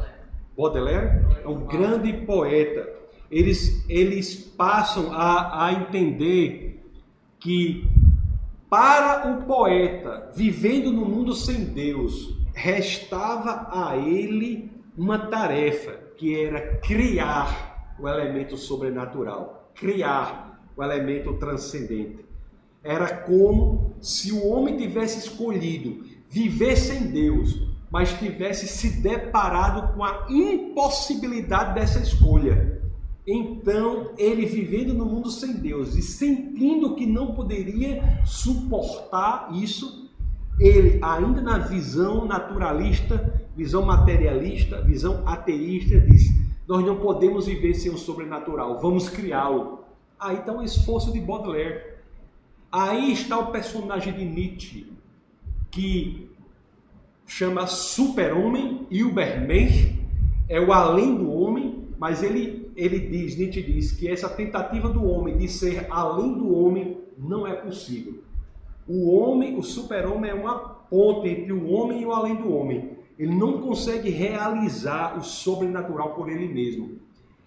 [0.56, 2.96] Baudelaire é um grande poeta
[3.30, 6.80] eles, eles passam a, a entender
[7.38, 7.88] que
[8.68, 16.78] para o poeta, vivendo no mundo sem Deus, restava a ele uma tarefa, que era
[16.78, 22.24] criar o elemento sobrenatural, criar o elemento transcendente.
[22.86, 27.60] Era como se o homem tivesse escolhido viver sem Deus,
[27.90, 32.80] mas tivesse se deparado com a impossibilidade dessa escolha.
[33.26, 40.08] Então, ele vivendo no mundo sem Deus e sentindo que não poderia suportar isso,
[40.60, 46.28] ele, ainda na visão naturalista, visão materialista, visão ateísta, diz:
[46.68, 49.80] Nós não podemos viver sem o sobrenatural, vamos criá-lo.
[50.20, 51.95] Aí está o esforço de Baudelaire.
[52.76, 54.92] Aí está o personagem de Nietzsche,
[55.70, 56.28] que
[57.26, 59.94] chama super-homem, Übermensch,
[60.46, 65.02] é o além do homem, mas ele, ele diz, Nietzsche diz, que essa tentativa do
[65.02, 68.22] homem de ser além do homem não é possível.
[68.86, 72.90] O homem, o super-homem é uma ponte entre o homem e o além do homem.
[73.18, 76.98] Ele não consegue realizar o sobrenatural por ele mesmo.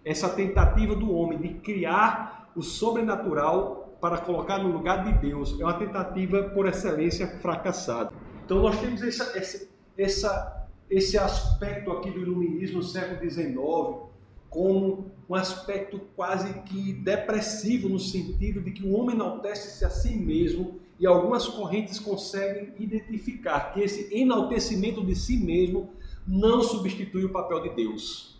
[0.04, 5.64] Essa tentativa do homem de criar o sobrenatural para colocar no lugar de Deus é
[5.64, 8.12] uma tentativa por excelência fracassada.
[8.46, 14.10] Então nós temos essa, essa, essa, esse aspecto aqui do iluminismo no século XIX
[14.50, 20.16] como um aspecto quase que depressivo no sentido de que o homem enaltece-se a si
[20.16, 25.94] mesmo e algumas correntes conseguem identificar que esse enaltecimento de si mesmo
[26.28, 28.40] não substitui o papel de Deus.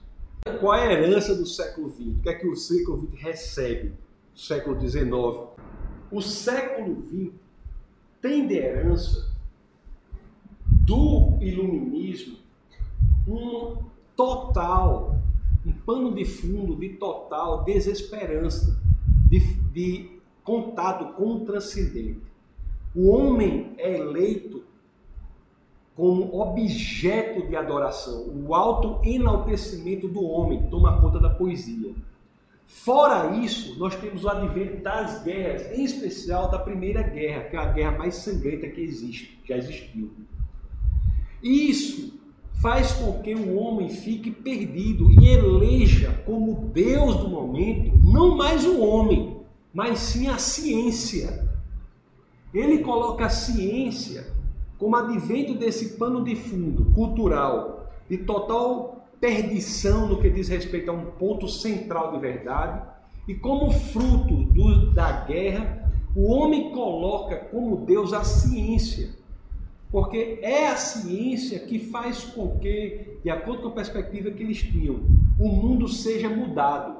[0.60, 2.18] Qual é a herança do século XX?
[2.18, 3.94] O que é que o século XX recebe?
[4.40, 5.12] Século XIX.
[6.10, 7.34] O século XX
[8.22, 9.30] tem de herança
[10.86, 12.38] do iluminismo
[13.28, 13.78] um
[14.16, 15.20] total
[15.66, 18.82] um pano de fundo de total desesperança,
[19.28, 19.40] de,
[19.74, 20.10] de
[20.44, 22.22] contato com o transcendente.
[22.96, 24.64] O homem é eleito
[25.96, 28.26] como objeto de adoração.
[28.30, 31.94] O auto-enaltecimento do homem toma conta da poesia.
[32.72, 37.60] Fora isso, nós temos o advento das guerras, em especial da Primeira Guerra, que é
[37.60, 40.12] a guerra mais sangrenta que existe, já existiu.
[41.42, 42.14] Isso
[42.62, 48.64] faz com que o homem fique perdido e eleja como Deus do momento não mais
[48.64, 49.38] o homem,
[49.74, 51.50] mas sim a ciência.
[52.54, 54.32] Ele coloca a ciência
[54.78, 60.94] como advento desse pano de fundo cultural de total perdição no que diz respeito a
[60.94, 62.82] um ponto central de verdade,
[63.28, 69.20] e como fruto do, da guerra, o homem coloca como Deus a ciência
[69.92, 74.62] porque é a ciência que faz com que, de acordo com a perspectiva que eles
[74.62, 75.02] tinham,
[75.40, 76.96] o mundo seja mudado.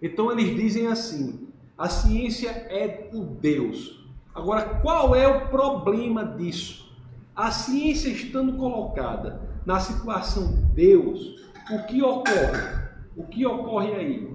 [0.00, 4.08] Então eles dizem assim: a ciência é o Deus.
[4.34, 6.90] Agora, qual é o problema disso?
[7.36, 12.80] A ciência estando colocada na situação Deus, o que ocorre?
[13.16, 14.30] O que ocorre aí?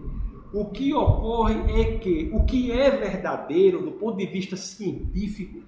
[0.54, 5.64] O que ocorre é que o que é verdadeiro do ponto de vista científico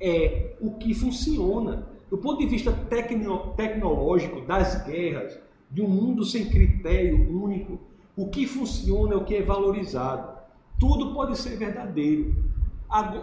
[0.00, 1.86] é o que funciona.
[2.10, 5.38] Do ponto de vista tecno, tecnológico das guerras,
[5.70, 7.78] de um mundo sem critério único,
[8.16, 10.36] o que funciona é o que é valorizado.
[10.78, 12.34] Tudo pode ser verdadeiro.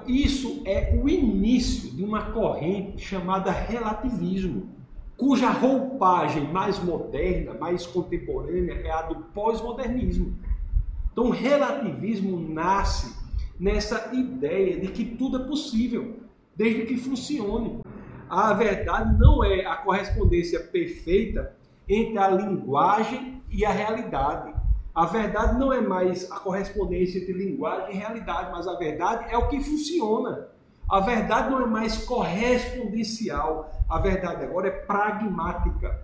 [0.08, 4.70] Isso é o início de uma corrente chamada relativismo,
[5.20, 10.34] cuja roupagem mais moderna, mais contemporânea é a do pós-modernismo.
[11.12, 13.14] Então, o relativismo nasce
[13.60, 16.22] nessa ideia de que tudo é possível
[16.56, 17.82] desde que funcione.
[18.30, 21.54] A verdade não é a correspondência perfeita
[21.88, 24.54] entre a linguagem e a realidade.
[24.96, 29.38] A verdade não é mais a correspondência entre linguagem e realidade, mas a verdade é
[29.38, 30.48] o que funciona.
[30.90, 36.04] A verdade não é mais correspondencial, a verdade agora é pragmática.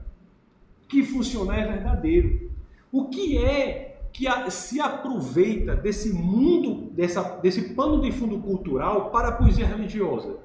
[0.83, 2.51] O que funciona é verdadeiro.
[2.91, 9.29] O que é que se aproveita desse mundo, dessa, desse pano de fundo cultural para
[9.29, 10.37] a poesia religiosa?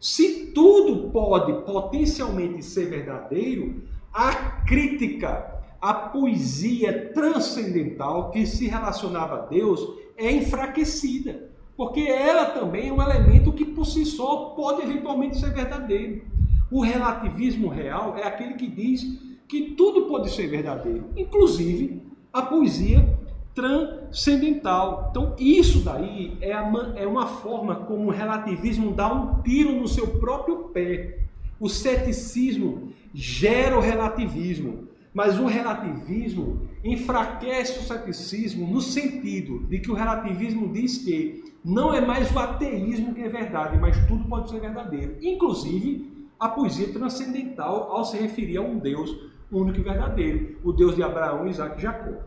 [0.00, 3.82] Se tudo pode potencialmente ser verdadeiro,
[4.12, 4.32] a
[4.66, 9.86] crítica, a poesia transcendental que se relacionava a Deus
[10.16, 15.52] é enfraquecida, porque ela também é um elemento que por si só pode eventualmente ser
[15.52, 16.22] verdadeiro.
[16.70, 19.02] O relativismo real é aquele que diz
[19.48, 22.02] que tudo pode ser verdadeiro, inclusive
[22.32, 23.06] a poesia
[23.54, 25.08] transcendental.
[25.10, 29.86] Então, isso daí é, uma, é uma forma como o relativismo dá um tiro no
[29.86, 31.18] seu próprio pé.
[31.60, 39.90] O ceticismo gera o relativismo, mas o relativismo enfraquece o ceticismo no sentido de que
[39.90, 44.50] o relativismo diz que não é mais o ateísmo que é verdade, mas tudo pode
[44.50, 49.14] ser verdadeiro, inclusive a poesia transcendental ao se referir a um Deus
[49.50, 52.22] único e verdadeiro, o Deus de Abraão, Isaac e Jacó.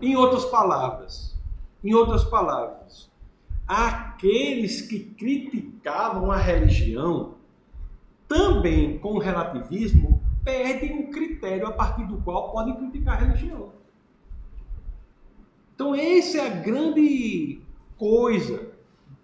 [0.00, 1.38] Em outras palavras,
[1.84, 3.10] em outras palavras,
[3.68, 7.34] aqueles que criticavam a religião
[8.26, 13.72] também com o relativismo perdem um critério a partir do qual podem criticar a religião.
[15.74, 17.60] Então essa é a grande
[17.96, 18.70] coisa,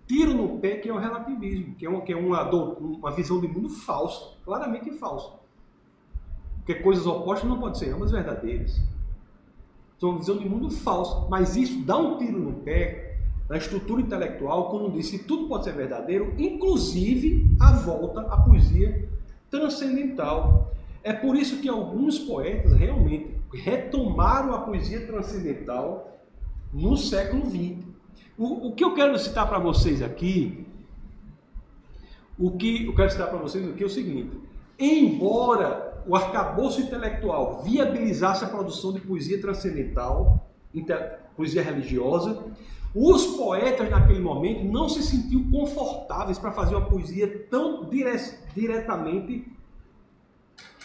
[0.07, 3.41] tiro no pé que é o relativismo, que é uma, que é uma, uma visão
[3.41, 5.39] de mundo falsa, claramente falsa.
[6.57, 8.81] Porque coisas opostas não podem ser ambas verdadeiras.
[10.03, 11.27] É uma visão de mundo falsa.
[11.29, 13.19] Mas isso dá um tiro no pé
[13.49, 19.09] na estrutura intelectual quando diz que tudo pode ser verdadeiro, inclusive a volta à poesia
[19.51, 20.73] transcendental.
[21.03, 26.21] É por isso que alguns poetas realmente retomaram a poesia transcendental
[26.73, 27.85] no século XX.
[28.37, 30.67] O, o que eu quero citar para vocês aqui,
[32.39, 34.39] o que eu quero citar para vocês aqui é o seguinte:
[34.79, 40.51] embora o arcabouço intelectual viabilizasse a produção de poesia transcendental,
[41.37, 42.45] poesia religiosa,
[42.95, 48.11] os poetas naquele momento não se sentiam confortáveis para fazer uma poesia tão dire
[48.55, 49.47] diretamente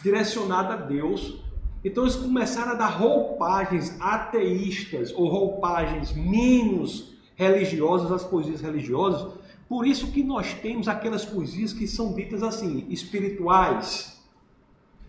[0.06, 1.44] direcionada a Deus.
[1.84, 9.34] Então eles começaram a dar roupagens ateístas ou roupagens menos religiosas às poesias religiosas.
[9.68, 14.24] Por isso que nós temos aquelas poesias que são ditas assim, espirituais.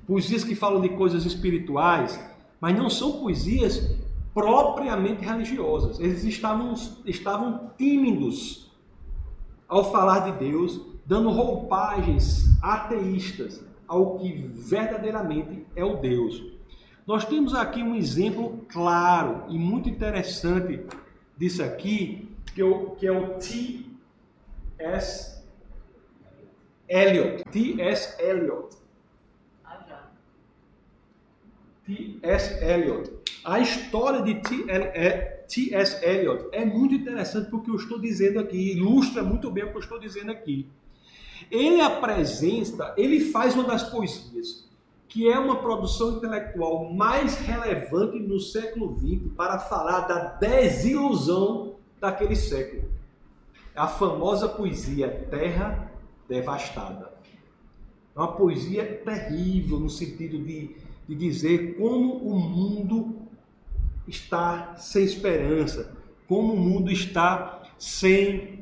[0.06, 2.18] Poesias que falam de coisas espirituais,
[2.60, 3.96] mas não são poesias
[4.32, 6.00] propriamente religiosas.
[6.00, 6.72] Eles estavam,
[7.04, 8.70] estavam tímidos
[9.68, 16.42] ao falar de Deus, dando roupagens ateístas ao que verdadeiramente é o Deus.
[17.06, 20.84] Nós temos aqui um exemplo claro e muito interessante
[21.36, 23.84] disso aqui, que é o, que é o T.S.
[26.88, 27.44] Eliot.
[27.50, 28.20] T.S.
[28.20, 28.76] Eliot.
[31.86, 32.64] T.S.
[32.64, 33.12] Eliot.
[33.44, 34.34] A história de
[35.46, 36.04] T.S.
[36.04, 39.80] Eliot é muito interessante porque eu estou dizendo aqui, ilustra muito bem o que eu
[39.80, 40.68] estou dizendo aqui.
[41.50, 44.66] Ele apresenta, ele faz uma das poesias
[45.16, 52.36] que é uma produção intelectual mais relevante no século XX para falar da desilusão daquele
[52.36, 52.84] século.
[53.74, 55.90] A famosa poesia Terra
[56.28, 57.14] Devastada.
[58.14, 60.76] É uma poesia terrível no sentido de,
[61.08, 63.16] de dizer como o mundo
[64.06, 68.55] está sem esperança, como o mundo está sem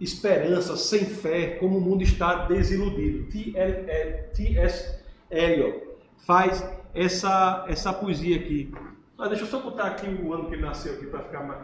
[0.00, 3.30] esperança, sem fé, como o mundo está desiludido.
[3.30, 4.98] T.S.
[5.30, 8.72] Eliot faz essa, essa poesia aqui.
[9.18, 11.60] Ah, deixa eu só botar aqui o ano que ele nasceu aqui para ficar mais.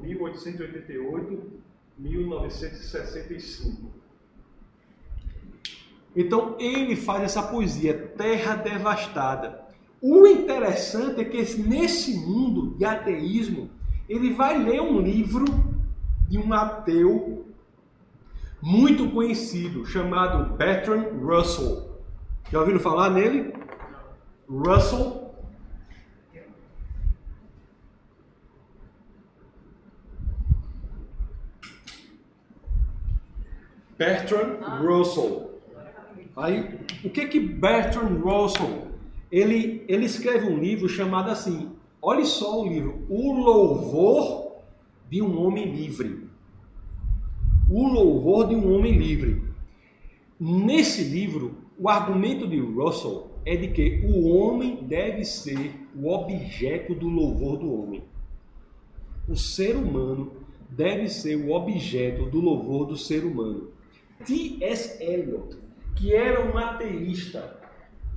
[0.00, 1.52] 1888,
[1.98, 3.90] 1965.
[6.14, 9.66] Então ele faz essa poesia Terra Devastada.
[10.00, 13.68] O interessante é que nesse mundo de ateísmo,
[14.08, 15.44] ele vai ler um livro
[16.28, 17.45] de um ateu
[18.62, 22.00] muito conhecido chamado Bertrand Russell.
[22.50, 23.52] Já ouviram falar nele?
[24.48, 25.26] Russell.
[33.98, 35.60] Bertrand Russell.
[36.36, 38.86] Aí, o que que Bertrand Russell
[39.30, 44.56] ele, ele escreve um livro chamado assim, olhe só o livro, O Louvor
[45.10, 46.25] de um Homem Livre.
[47.78, 49.42] O Louvor de um Homem Livre.
[50.40, 56.94] Nesse livro, o argumento de Russell é de que o homem deve ser o objeto
[56.94, 58.02] do louvor do homem.
[59.28, 60.32] O ser humano
[60.70, 63.68] deve ser o objeto do louvor do ser humano.
[64.24, 64.96] T.S.
[65.04, 65.58] Eliot,
[65.96, 67.60] que era um ateísta,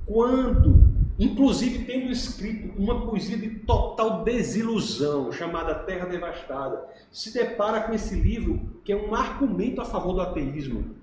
[0.06, 0.89] quando
[1.20, 8.14] inclusive tendo escrito uma poesia de total desilusão, chamada Terra Devastada, se depara com esse
[8.14, 10.96] livro que é um argumento a favor do ateísmo.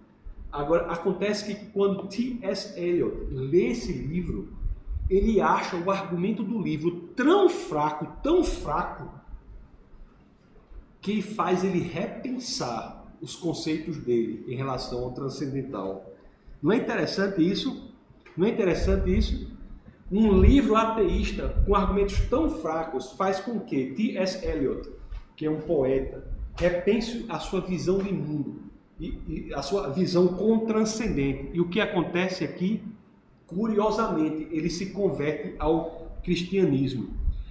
[0.51, 2.79] Agora, acontece que quando T.S.
[2.79, 4.51] Eliot lê esse livro,
[5.07, 9.11] ele acha o argumento do livro tão fraco, tão fraco,
[10.99, 16.11] que faz ele repensar os conceitos dele em relação ao transcendental.
[16.61, 17.93] Não é interessante isso?
[18.35, 19.56] Não é interessante isso?
[20.09, 24.45] Um livro ateísta com argumentos tão fracos faz com que T.S.
[24.45, 24.89] Eliot,
[25.35, 26.23] que é um poeta,
[26.55, 28.61] repense a sua visão de mundo
[28.97, 31.49] e, e a sua visão com transcendente.
[31.53, 32.81] E o que acontece aqui,
[33.45, 37.09] curiosamente, ele se converte ao cristianismo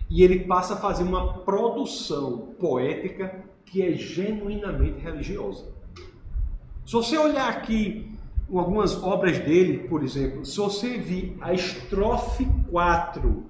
[0.08, 5.66] e ele passa a fazer uma produção poética que é genuinamente religiosa.
[6.86, 8.15] Se você olhar aqui
[8.54, 13.44] algumas obras dele, por exemplo, se você vir a estrofe 4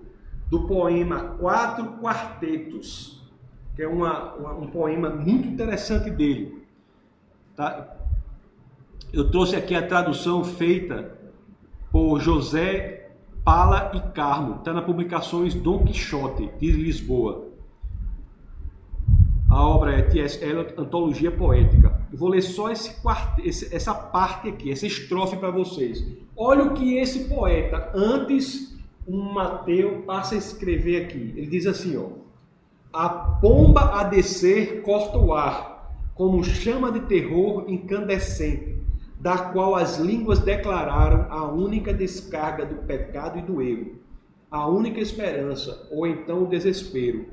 [0.49, 3.23] do poema Quatro Quartetos,
[3.75, 6.65] que é uma, uma, um poema muito interessante dele,
[7.55, 7.95] tá?
[9.13, 11.15] Eu trouxe aqui a tradução feita
[11.91, 13.11] por José
[13.45, 17.47] Pala e Carmo, está na publicações Dom Quixote, de Lisboa.
[19.57, 20.45] A obra é T.S.
[20.45, 21.99] Eliot, Antologia Poética.
[22.13, 22.95] Eu vou ler só esse,
[23.75, 26.07] essa parte aqui, essa estrofe para vocês.
[26.37, 28.77] Olha o que esse poeta, antes
[29.09, 31.33] um Mateu passa a escrever aqui.
[31.35, 32.09] Ele diz assim, ó:
[32.93, 38.77] A pomba a descer corta o ar, como chama de terror incandescente,
[39.19, 43.93] da qual as línguas declararam a única descarga do pecado e do erro,
[44.51, 47.25] a única esperança, ou então o desespero.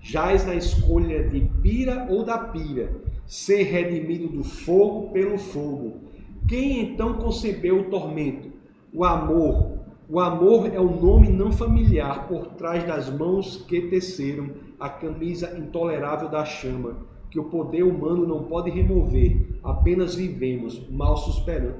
[0.00, 2.90] Jaz na escolha de pira ou da pira,
[3.26, 6.08] ser redimido do fogo pelo fogo.
[6.46, 8.50] Quem então concebeu o tormento?
[8.92, 9.78] O amor,
[10.08, 15.58] o amor é o nome não familiar por trás das mãos que teceram a camisa
[15.58, 16.96] intolerável da chama,
[17.30, 19.60] que o poder humano não pode remover.
[19.62, 21.16] Apenas vivemos, mal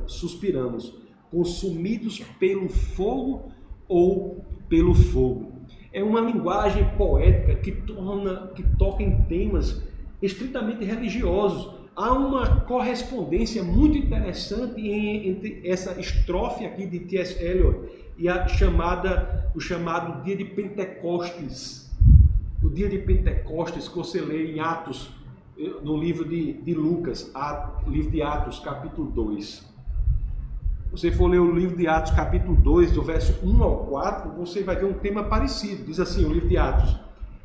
[0.07, 0.95] suspiramos,
[1.31, 3.51] consumidos pelo fogo
[3.89, 5.58] ou pelo fogo.
[5.93, 9.83] É uma linguagem poética que torna, que toca em temas
[10.21, 17.43] estritamente religiosos, há uma correspondência muito interessante entre essa estrofe aqui de T.S.
[17.43, 21.89] Eliot e a chamada, o chamado dia de Pentecostes.
[22.63, 25.11] O dia de Pentecostes que você lê em Atos,
[25.83, 27.33] no livro de, de Lucas,
[27.87, 29.78] livro de Atos, capítulo 2.
[30.91, 34.63] Você for ler o livro de Atos, capítulo 2, do verso 1 ao 4, você
[34.63, 35.85] vai ver um tema parecido.
[35.85, 36.97] Diz assim, o livro de Atos.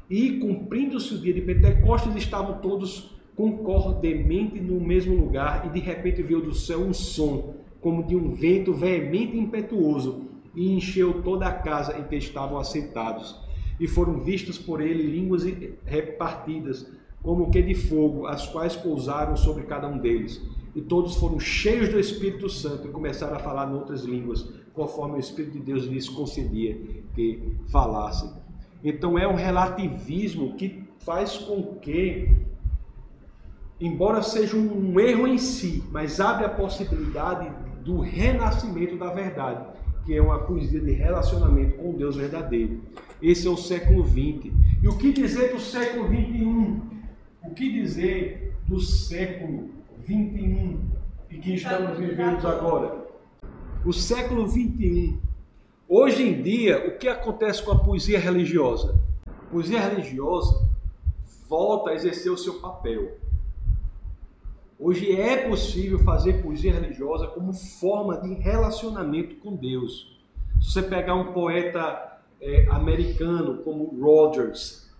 [0.09, 6.23] E cumprindo-se o dia de Pentecostes, estavam todos concordemente no mesmo lugar, e de repente
[6.23, 11.45] veio do céu um som, como de um vento veemente e impetuoso, e encheu toda
[11.45, 13.37] a casa em que estavam assentados.
[13.77, 15.43] E foram vistas por ele línguas
[15.83, 16.89] repartidas,
[17.21, 20.41] como que de fogo, as quais pousaram sobre cada um deles.
[20.75, 25.17] E todos foram cheios do Espírito Santo e começaram a falar em outras línguas, conforme
[25.17, 26.75] o Espírito de Deus lhes concedia
[27.13, 28.31] que falassem.
[28.83, 32.29] Então é um relativismo que faz com que
[33.79, 37.51] embora seja um erro em si, mas abre a possibilidade
[37.83, 39.65] do renascimento da verdade,
[40.05, 42.81] que é uma poesia de relacionamento com Deus verdadeiro.
[43.21, 44.53] Esse é o século XX.
[44.81, 46.81] E o que dizer do século XXI?
[47.43, 49.69] O que dizer do século
[50.03, 50.79] XXI
[51.29, 53.07] e que estamos vivendo agora?
[53.85, 55.19] O século XXI.
[55.87, 58.95] Hoje em dia, o que acontece com a poesia religiosa?
[59.27, 60.67] A poesia religiosa
[61.49, 63.23] volta a exercer o seu papel
[64.85, 70.19] Hoje é possível fazer poesia religiosa como forma de relacionamento com Deus.
[70.61, 74.91] Se você pegar um poeta é, americano como Rogers,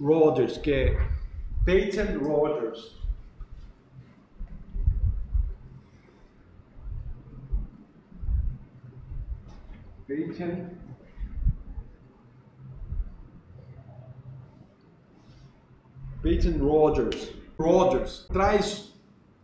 [0.00, 1.08] Rogers, que é
[1.66, 2.96] Peyton Rogers,
[10.06, 10.70] Peyton
[16.22, 17.34] Peyton Rogers.
[17.58, 18.94] Rogers traz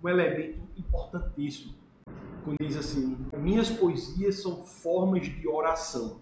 [0.03, 1.75] um elemento importantíssimo.
[2.45, 6.21] Quando diz assim: minhas poesias são formas de oração.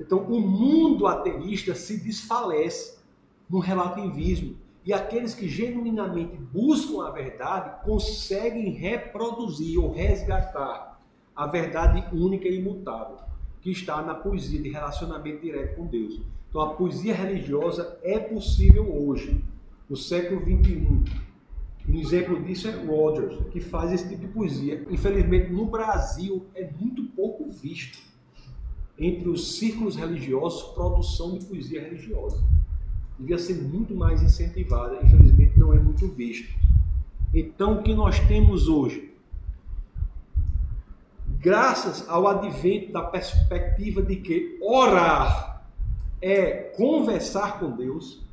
[0.00, 2.98] Então, o mundo ateísta se desfalece
[3.48, 4.56] no relativismo.
[4.84, 10.93] E aqueles que genuinamente buscam a verdade conseguem reproduzir ou resgatar
[11.34, 13.18] a verdade única e imutável
[13.60, 16.20] que está na poesia de relacionamento direto com Deus.
[16.48, 19.42] Então, a poesia religiosa é possível hoje,
[19.88, 21.02] no século XXI,
[21.88, 24.86] um exemplo disso é Rogers, que faz esse tipo de poesia.
[24.90, 27.98] Infelizmente, no Brasil é muito pouco visto
[28.98, 32.42] entre os círculos religiosos produção de poesia religiosa.
[33.18, 36.54] Devia ser muito mais incentivada, infelizmente não é muito visto.
[37.32, 39.13] Então, o que nós temos hoje?
[41.44, 45.62] Graças ao advento da perspectiva de que orar
[46.22, 48.24] é conversar com Deus,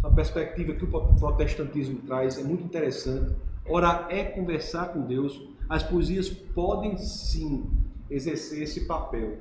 [0.00, 3.34] a perspectiva que o protestantismo traz é muito interessante.
[3.68, 5.42] Orar é conversar com Deus.
[5.68, 7.68] As poesias podem sim
[8.08, 9.38] exercer esse papel,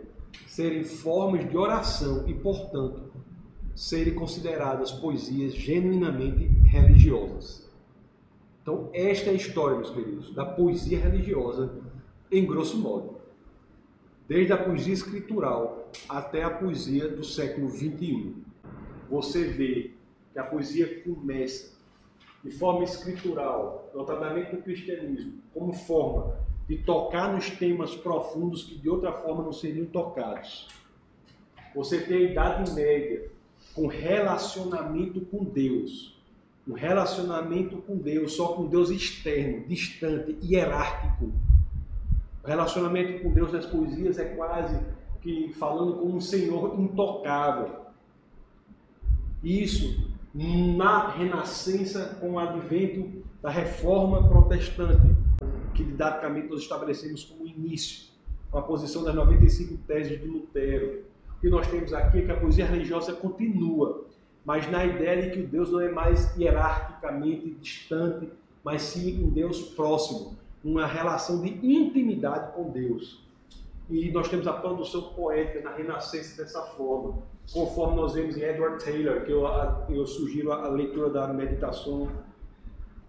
[0.48, 3.04] serem formas de oração e, portanto,
[3.76, 7.70] serem consideradas poesias genuinamente religiosas.
[8.64, 11.85] Então, esta é a história, meus queridos, da poesia religiosa,
[12.32, 13.16] em grosso modo.
[14.28, 18.34] Desde a poesia escritural até a poesia do século XXI.
[19.10, 19.92] Você vê
[20.34, 21.76] que a poesia começa
[22.44, 28.76] de forma escritural, no tratamento do cristianismo, como forma de tocar nos temas profundos que
[28.76, 30.68] de outra forma não seriam tocados.
[31.74, 33.30] Você tem a Idade Média
[33.74, 36.16] com relacionamento com Deus.
[36.68, 41.32] Um relacionamento com Deus, só com Deus externo, distante, hierárquico.
[42.46, 44.80] O relacionamento com Deus nas poesias é quase
[45.20, 47.88] que falando com um Senhor intocável.
[49.44, 55.16] Isso na renascença com o advento da reforma protestante,
[55.74, 58.14] que didaticamente nós estabelecemos como início.
[58.52, 61.04] com a posição das 95 teses de Lutero.
[61.38, 64.06] O que nós temos aqui é que a poesia religiosa continua,
[64.46, 68.30] mas na ideia de que o Deus não é mais hierarquicamente distante,
[68.64, 73.24] mas sim um Deus próximo, uma relação de intimidade com Deus.
[73.88, 77.20] E nós temos a produção poética na Renascença dessa forma,
[77.54, 79.46] conforme nós vemos em Edward Taylor, que eu,
[79.90, 82.10] eu sugiro a leitura da Meditação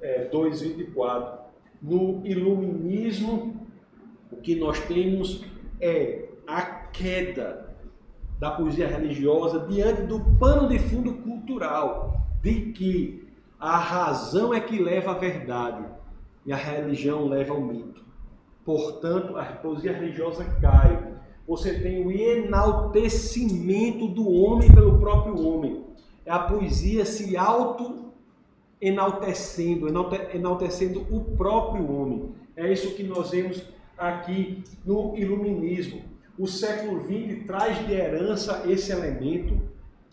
[0.02, 1.38] é, 2.24.
[1.80, 3.66] No Iluminismo,
[4.30, 5.42] o que nós temos
[5.80, 7.74] é a queda
[8.38, 13.26] da poesia religiosa diante do pano de fundo cultural de que
[13.58, 15.96] a razão é que leva à verdade
[16.46, 18.04] e a religião leva ao mito.
[18.64, 21.14] Portanto, a poesia religiosa cai.
[21.46, 25.84] Você tem o enaltecimento do homem pelo próprio homem.
[26.24, 28.12] É a poesia se auto
[28.80, 29.86] enaltecendo,
[30.34, 32.34] enaltecendo o próprio homem.
[32.56, 33.62] É isso que nós vemos
[33.96, 36.02] aqui no iluminismo.
[36.38, 39.58] O século XX traz de herança esse elemento,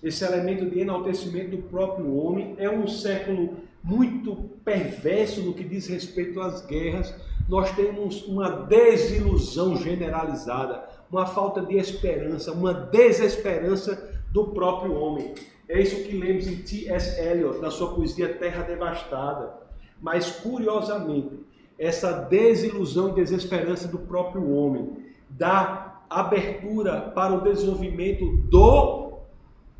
[0.01, 2.55] esse elemento de enaltecimento do próprio homem.
[2.57, 7.13] É um século muito perverso no que diz respeito às guerras.
[7.49, 15.33] Nós temos uma desilusão generalizada, uma falta de esperança, uma desesperança do próprio homem.
[15.67, 17.19] É isso que lemos em T.S.
[17.19, 19.53] Eliot, na sua poesia Terra Devastada.
[20.01, 21.39] Mas, curiosamente,
[21.77, 24.97] essa desilusão e desesperança do próprio homem
[25.29, 29.02] dá abertura para o desenvolvimento do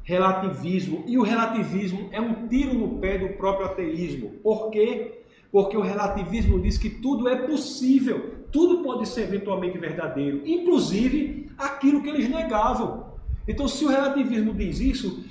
[0.04, 1.04] relativismo.
[1.08, 4.30] E o relativismo é um tiro no pé do próprio ateísmo.
[4.44, 5.24] Por quê?
[5.52, 12.02] Porque o relativismo diz que tudo é possível, tudo pode ser eventualmente verdadeiro, inclusive aquilo
[12.02, 13.14] que eles negavam.
[13.48, 15.24] Então, se o relativismo diz isso,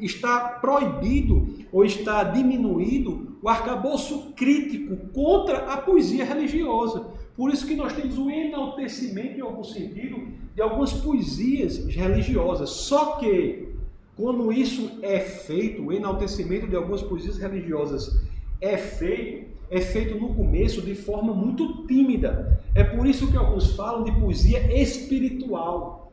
[0.00, 7.06] está proibido ou está diminuído o arcabouço crítico contra a poesia religiosa.
[7.38, 10.26] Por isso que nós temos o enaltecimento, em algum sentido,
[10.56, 12.68] de algumas poesias religiosas.
[12.68, 13.68] Só que,
[14.16, 18.20] quando isso é feito, o enaltecimento de algumas poesias religiosas
[18.60, 22.60] é feito, é feito no começo de forma muito tímida.
[22.74, 26.12] É por isso que alguns falam de poesia espiritual.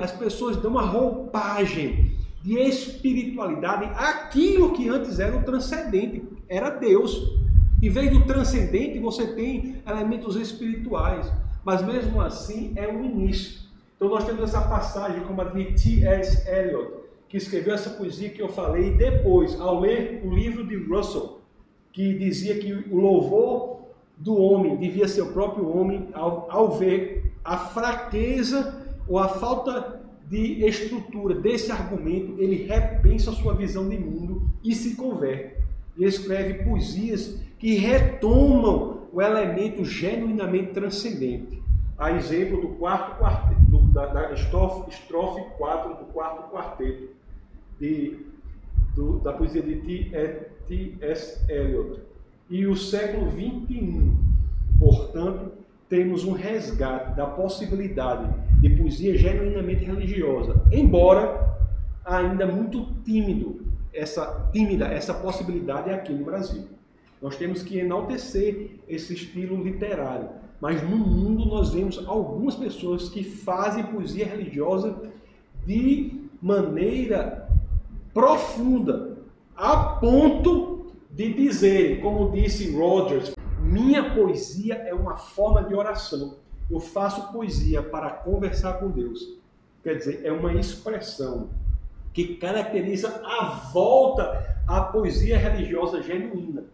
[0.00, 7.43] As pessoas dão uma roupagem de espiritualidade aquilo que antes era o transcendente, era Deus.
[7.84, 11.30] Em vez do transcendente, você tem elementos espirituais,
[11.62, 13.60] mas mesmo assim é um início.
[13.94, 16.48] Então nós temos essa passagem como a de T.S.
[16.48, 16.94] Eliot,
[17.28, 21.40] que escreveu essa poesia que eu falei, depois, ao ler o livro de Russell,
[21.92, 23.80] que dizia que o louvor
[24.16, 30.00] do homem devia ser o próprio homem, ao, ao ver a fraqueza ou a falta
[30.26, 35.62] de estrutura desse argumento, ele repensa sua visão de mundo e se converte.
[35.98, 41.62] E escreve poesias que retomam o elemento genuinamente transcendente.
[41.96, 47.08] A exemplo do quarto quarteto, do, da, da estrofe, estrofe 4 do quarto quarteto
[47.80, 48.18] de,
[48.94, 49.76] do, da poesia de
[50.66, 51.50] T.S.
[51.50, 52.02] Eliot.
[52.50, 54.12] E o século XXI,
[54.78, 55.52] portanto,
[55.88, 58.28] temos um resgate da possibilidade
[58.60, 61.56] de poesia genuinamente religiosa, embora
[62.04, 66.73] ainda muito tímido essa tímida essa possibilidade aqui no Brasil.
[67.24, 70.28] Nós temos que enaltecer esse estilo literário,
[70.60, 75.10] mas no mundo nós vemos algumas pessoas que fazem poesia religiosa
[75.64, 77.48] de maneira
[78.12, 79.16] profunda,
[79.56, 86.36] a ponto de dizer, como disse Rogers, minha poesia é uma forma de oração.
[86.70, 89.38] Eu faço poesia para conversar com Deus.
[89.82, 91.48] Quer dizer, é uma expressão
[92.12, 96.64] que caracteriza a volta à poesia religiosa genuína.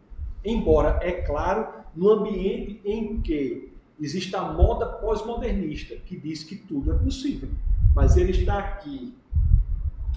[0.44, 6.92] Embora, é claro, no ambiente em que existe a moda pós-modernista, que diz que tudo
[6.92, 7.48] é possível.
[7.94, 9.14] Mas ele está aqui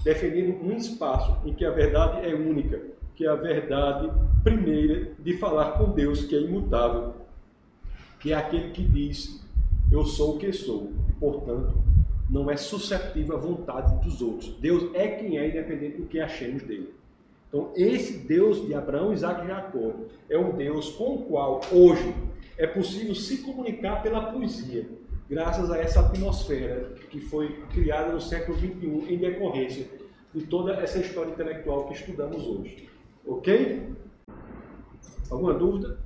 [0.02, 2.80] defendendo um espaço em que a verdade é única,
[3.14, 4.10] que é a verdade
[4.42, 7.14] primeira de falar com Deus, que é imutável,
[8.20, 9.44] que é aquele que diz:
[9.90, 11.74] Eu sou o que sou, e portanto
[12.28, 14.48] não é suscetível à vontade dos outros.
[14.58, 16.92] Deus é quem é, independente do que achemos dele.
[17.54, 19.92] Então, esse Deus de Abraão, Isaac e Jacó
[20.28, 22.12] é um Deus com o qual hoje
[22.58, 24.84] é possível se comunicar pela poesia,
[25.30, 29.86] graças a essa atmosfera que foi criada no século XXI em decorrência
[30.34, 32.88] de toda essa história intelectual que estudamos hoje.
[33.24, 33.88] Ok?
[35.30, 35.96] Alguma dúvida?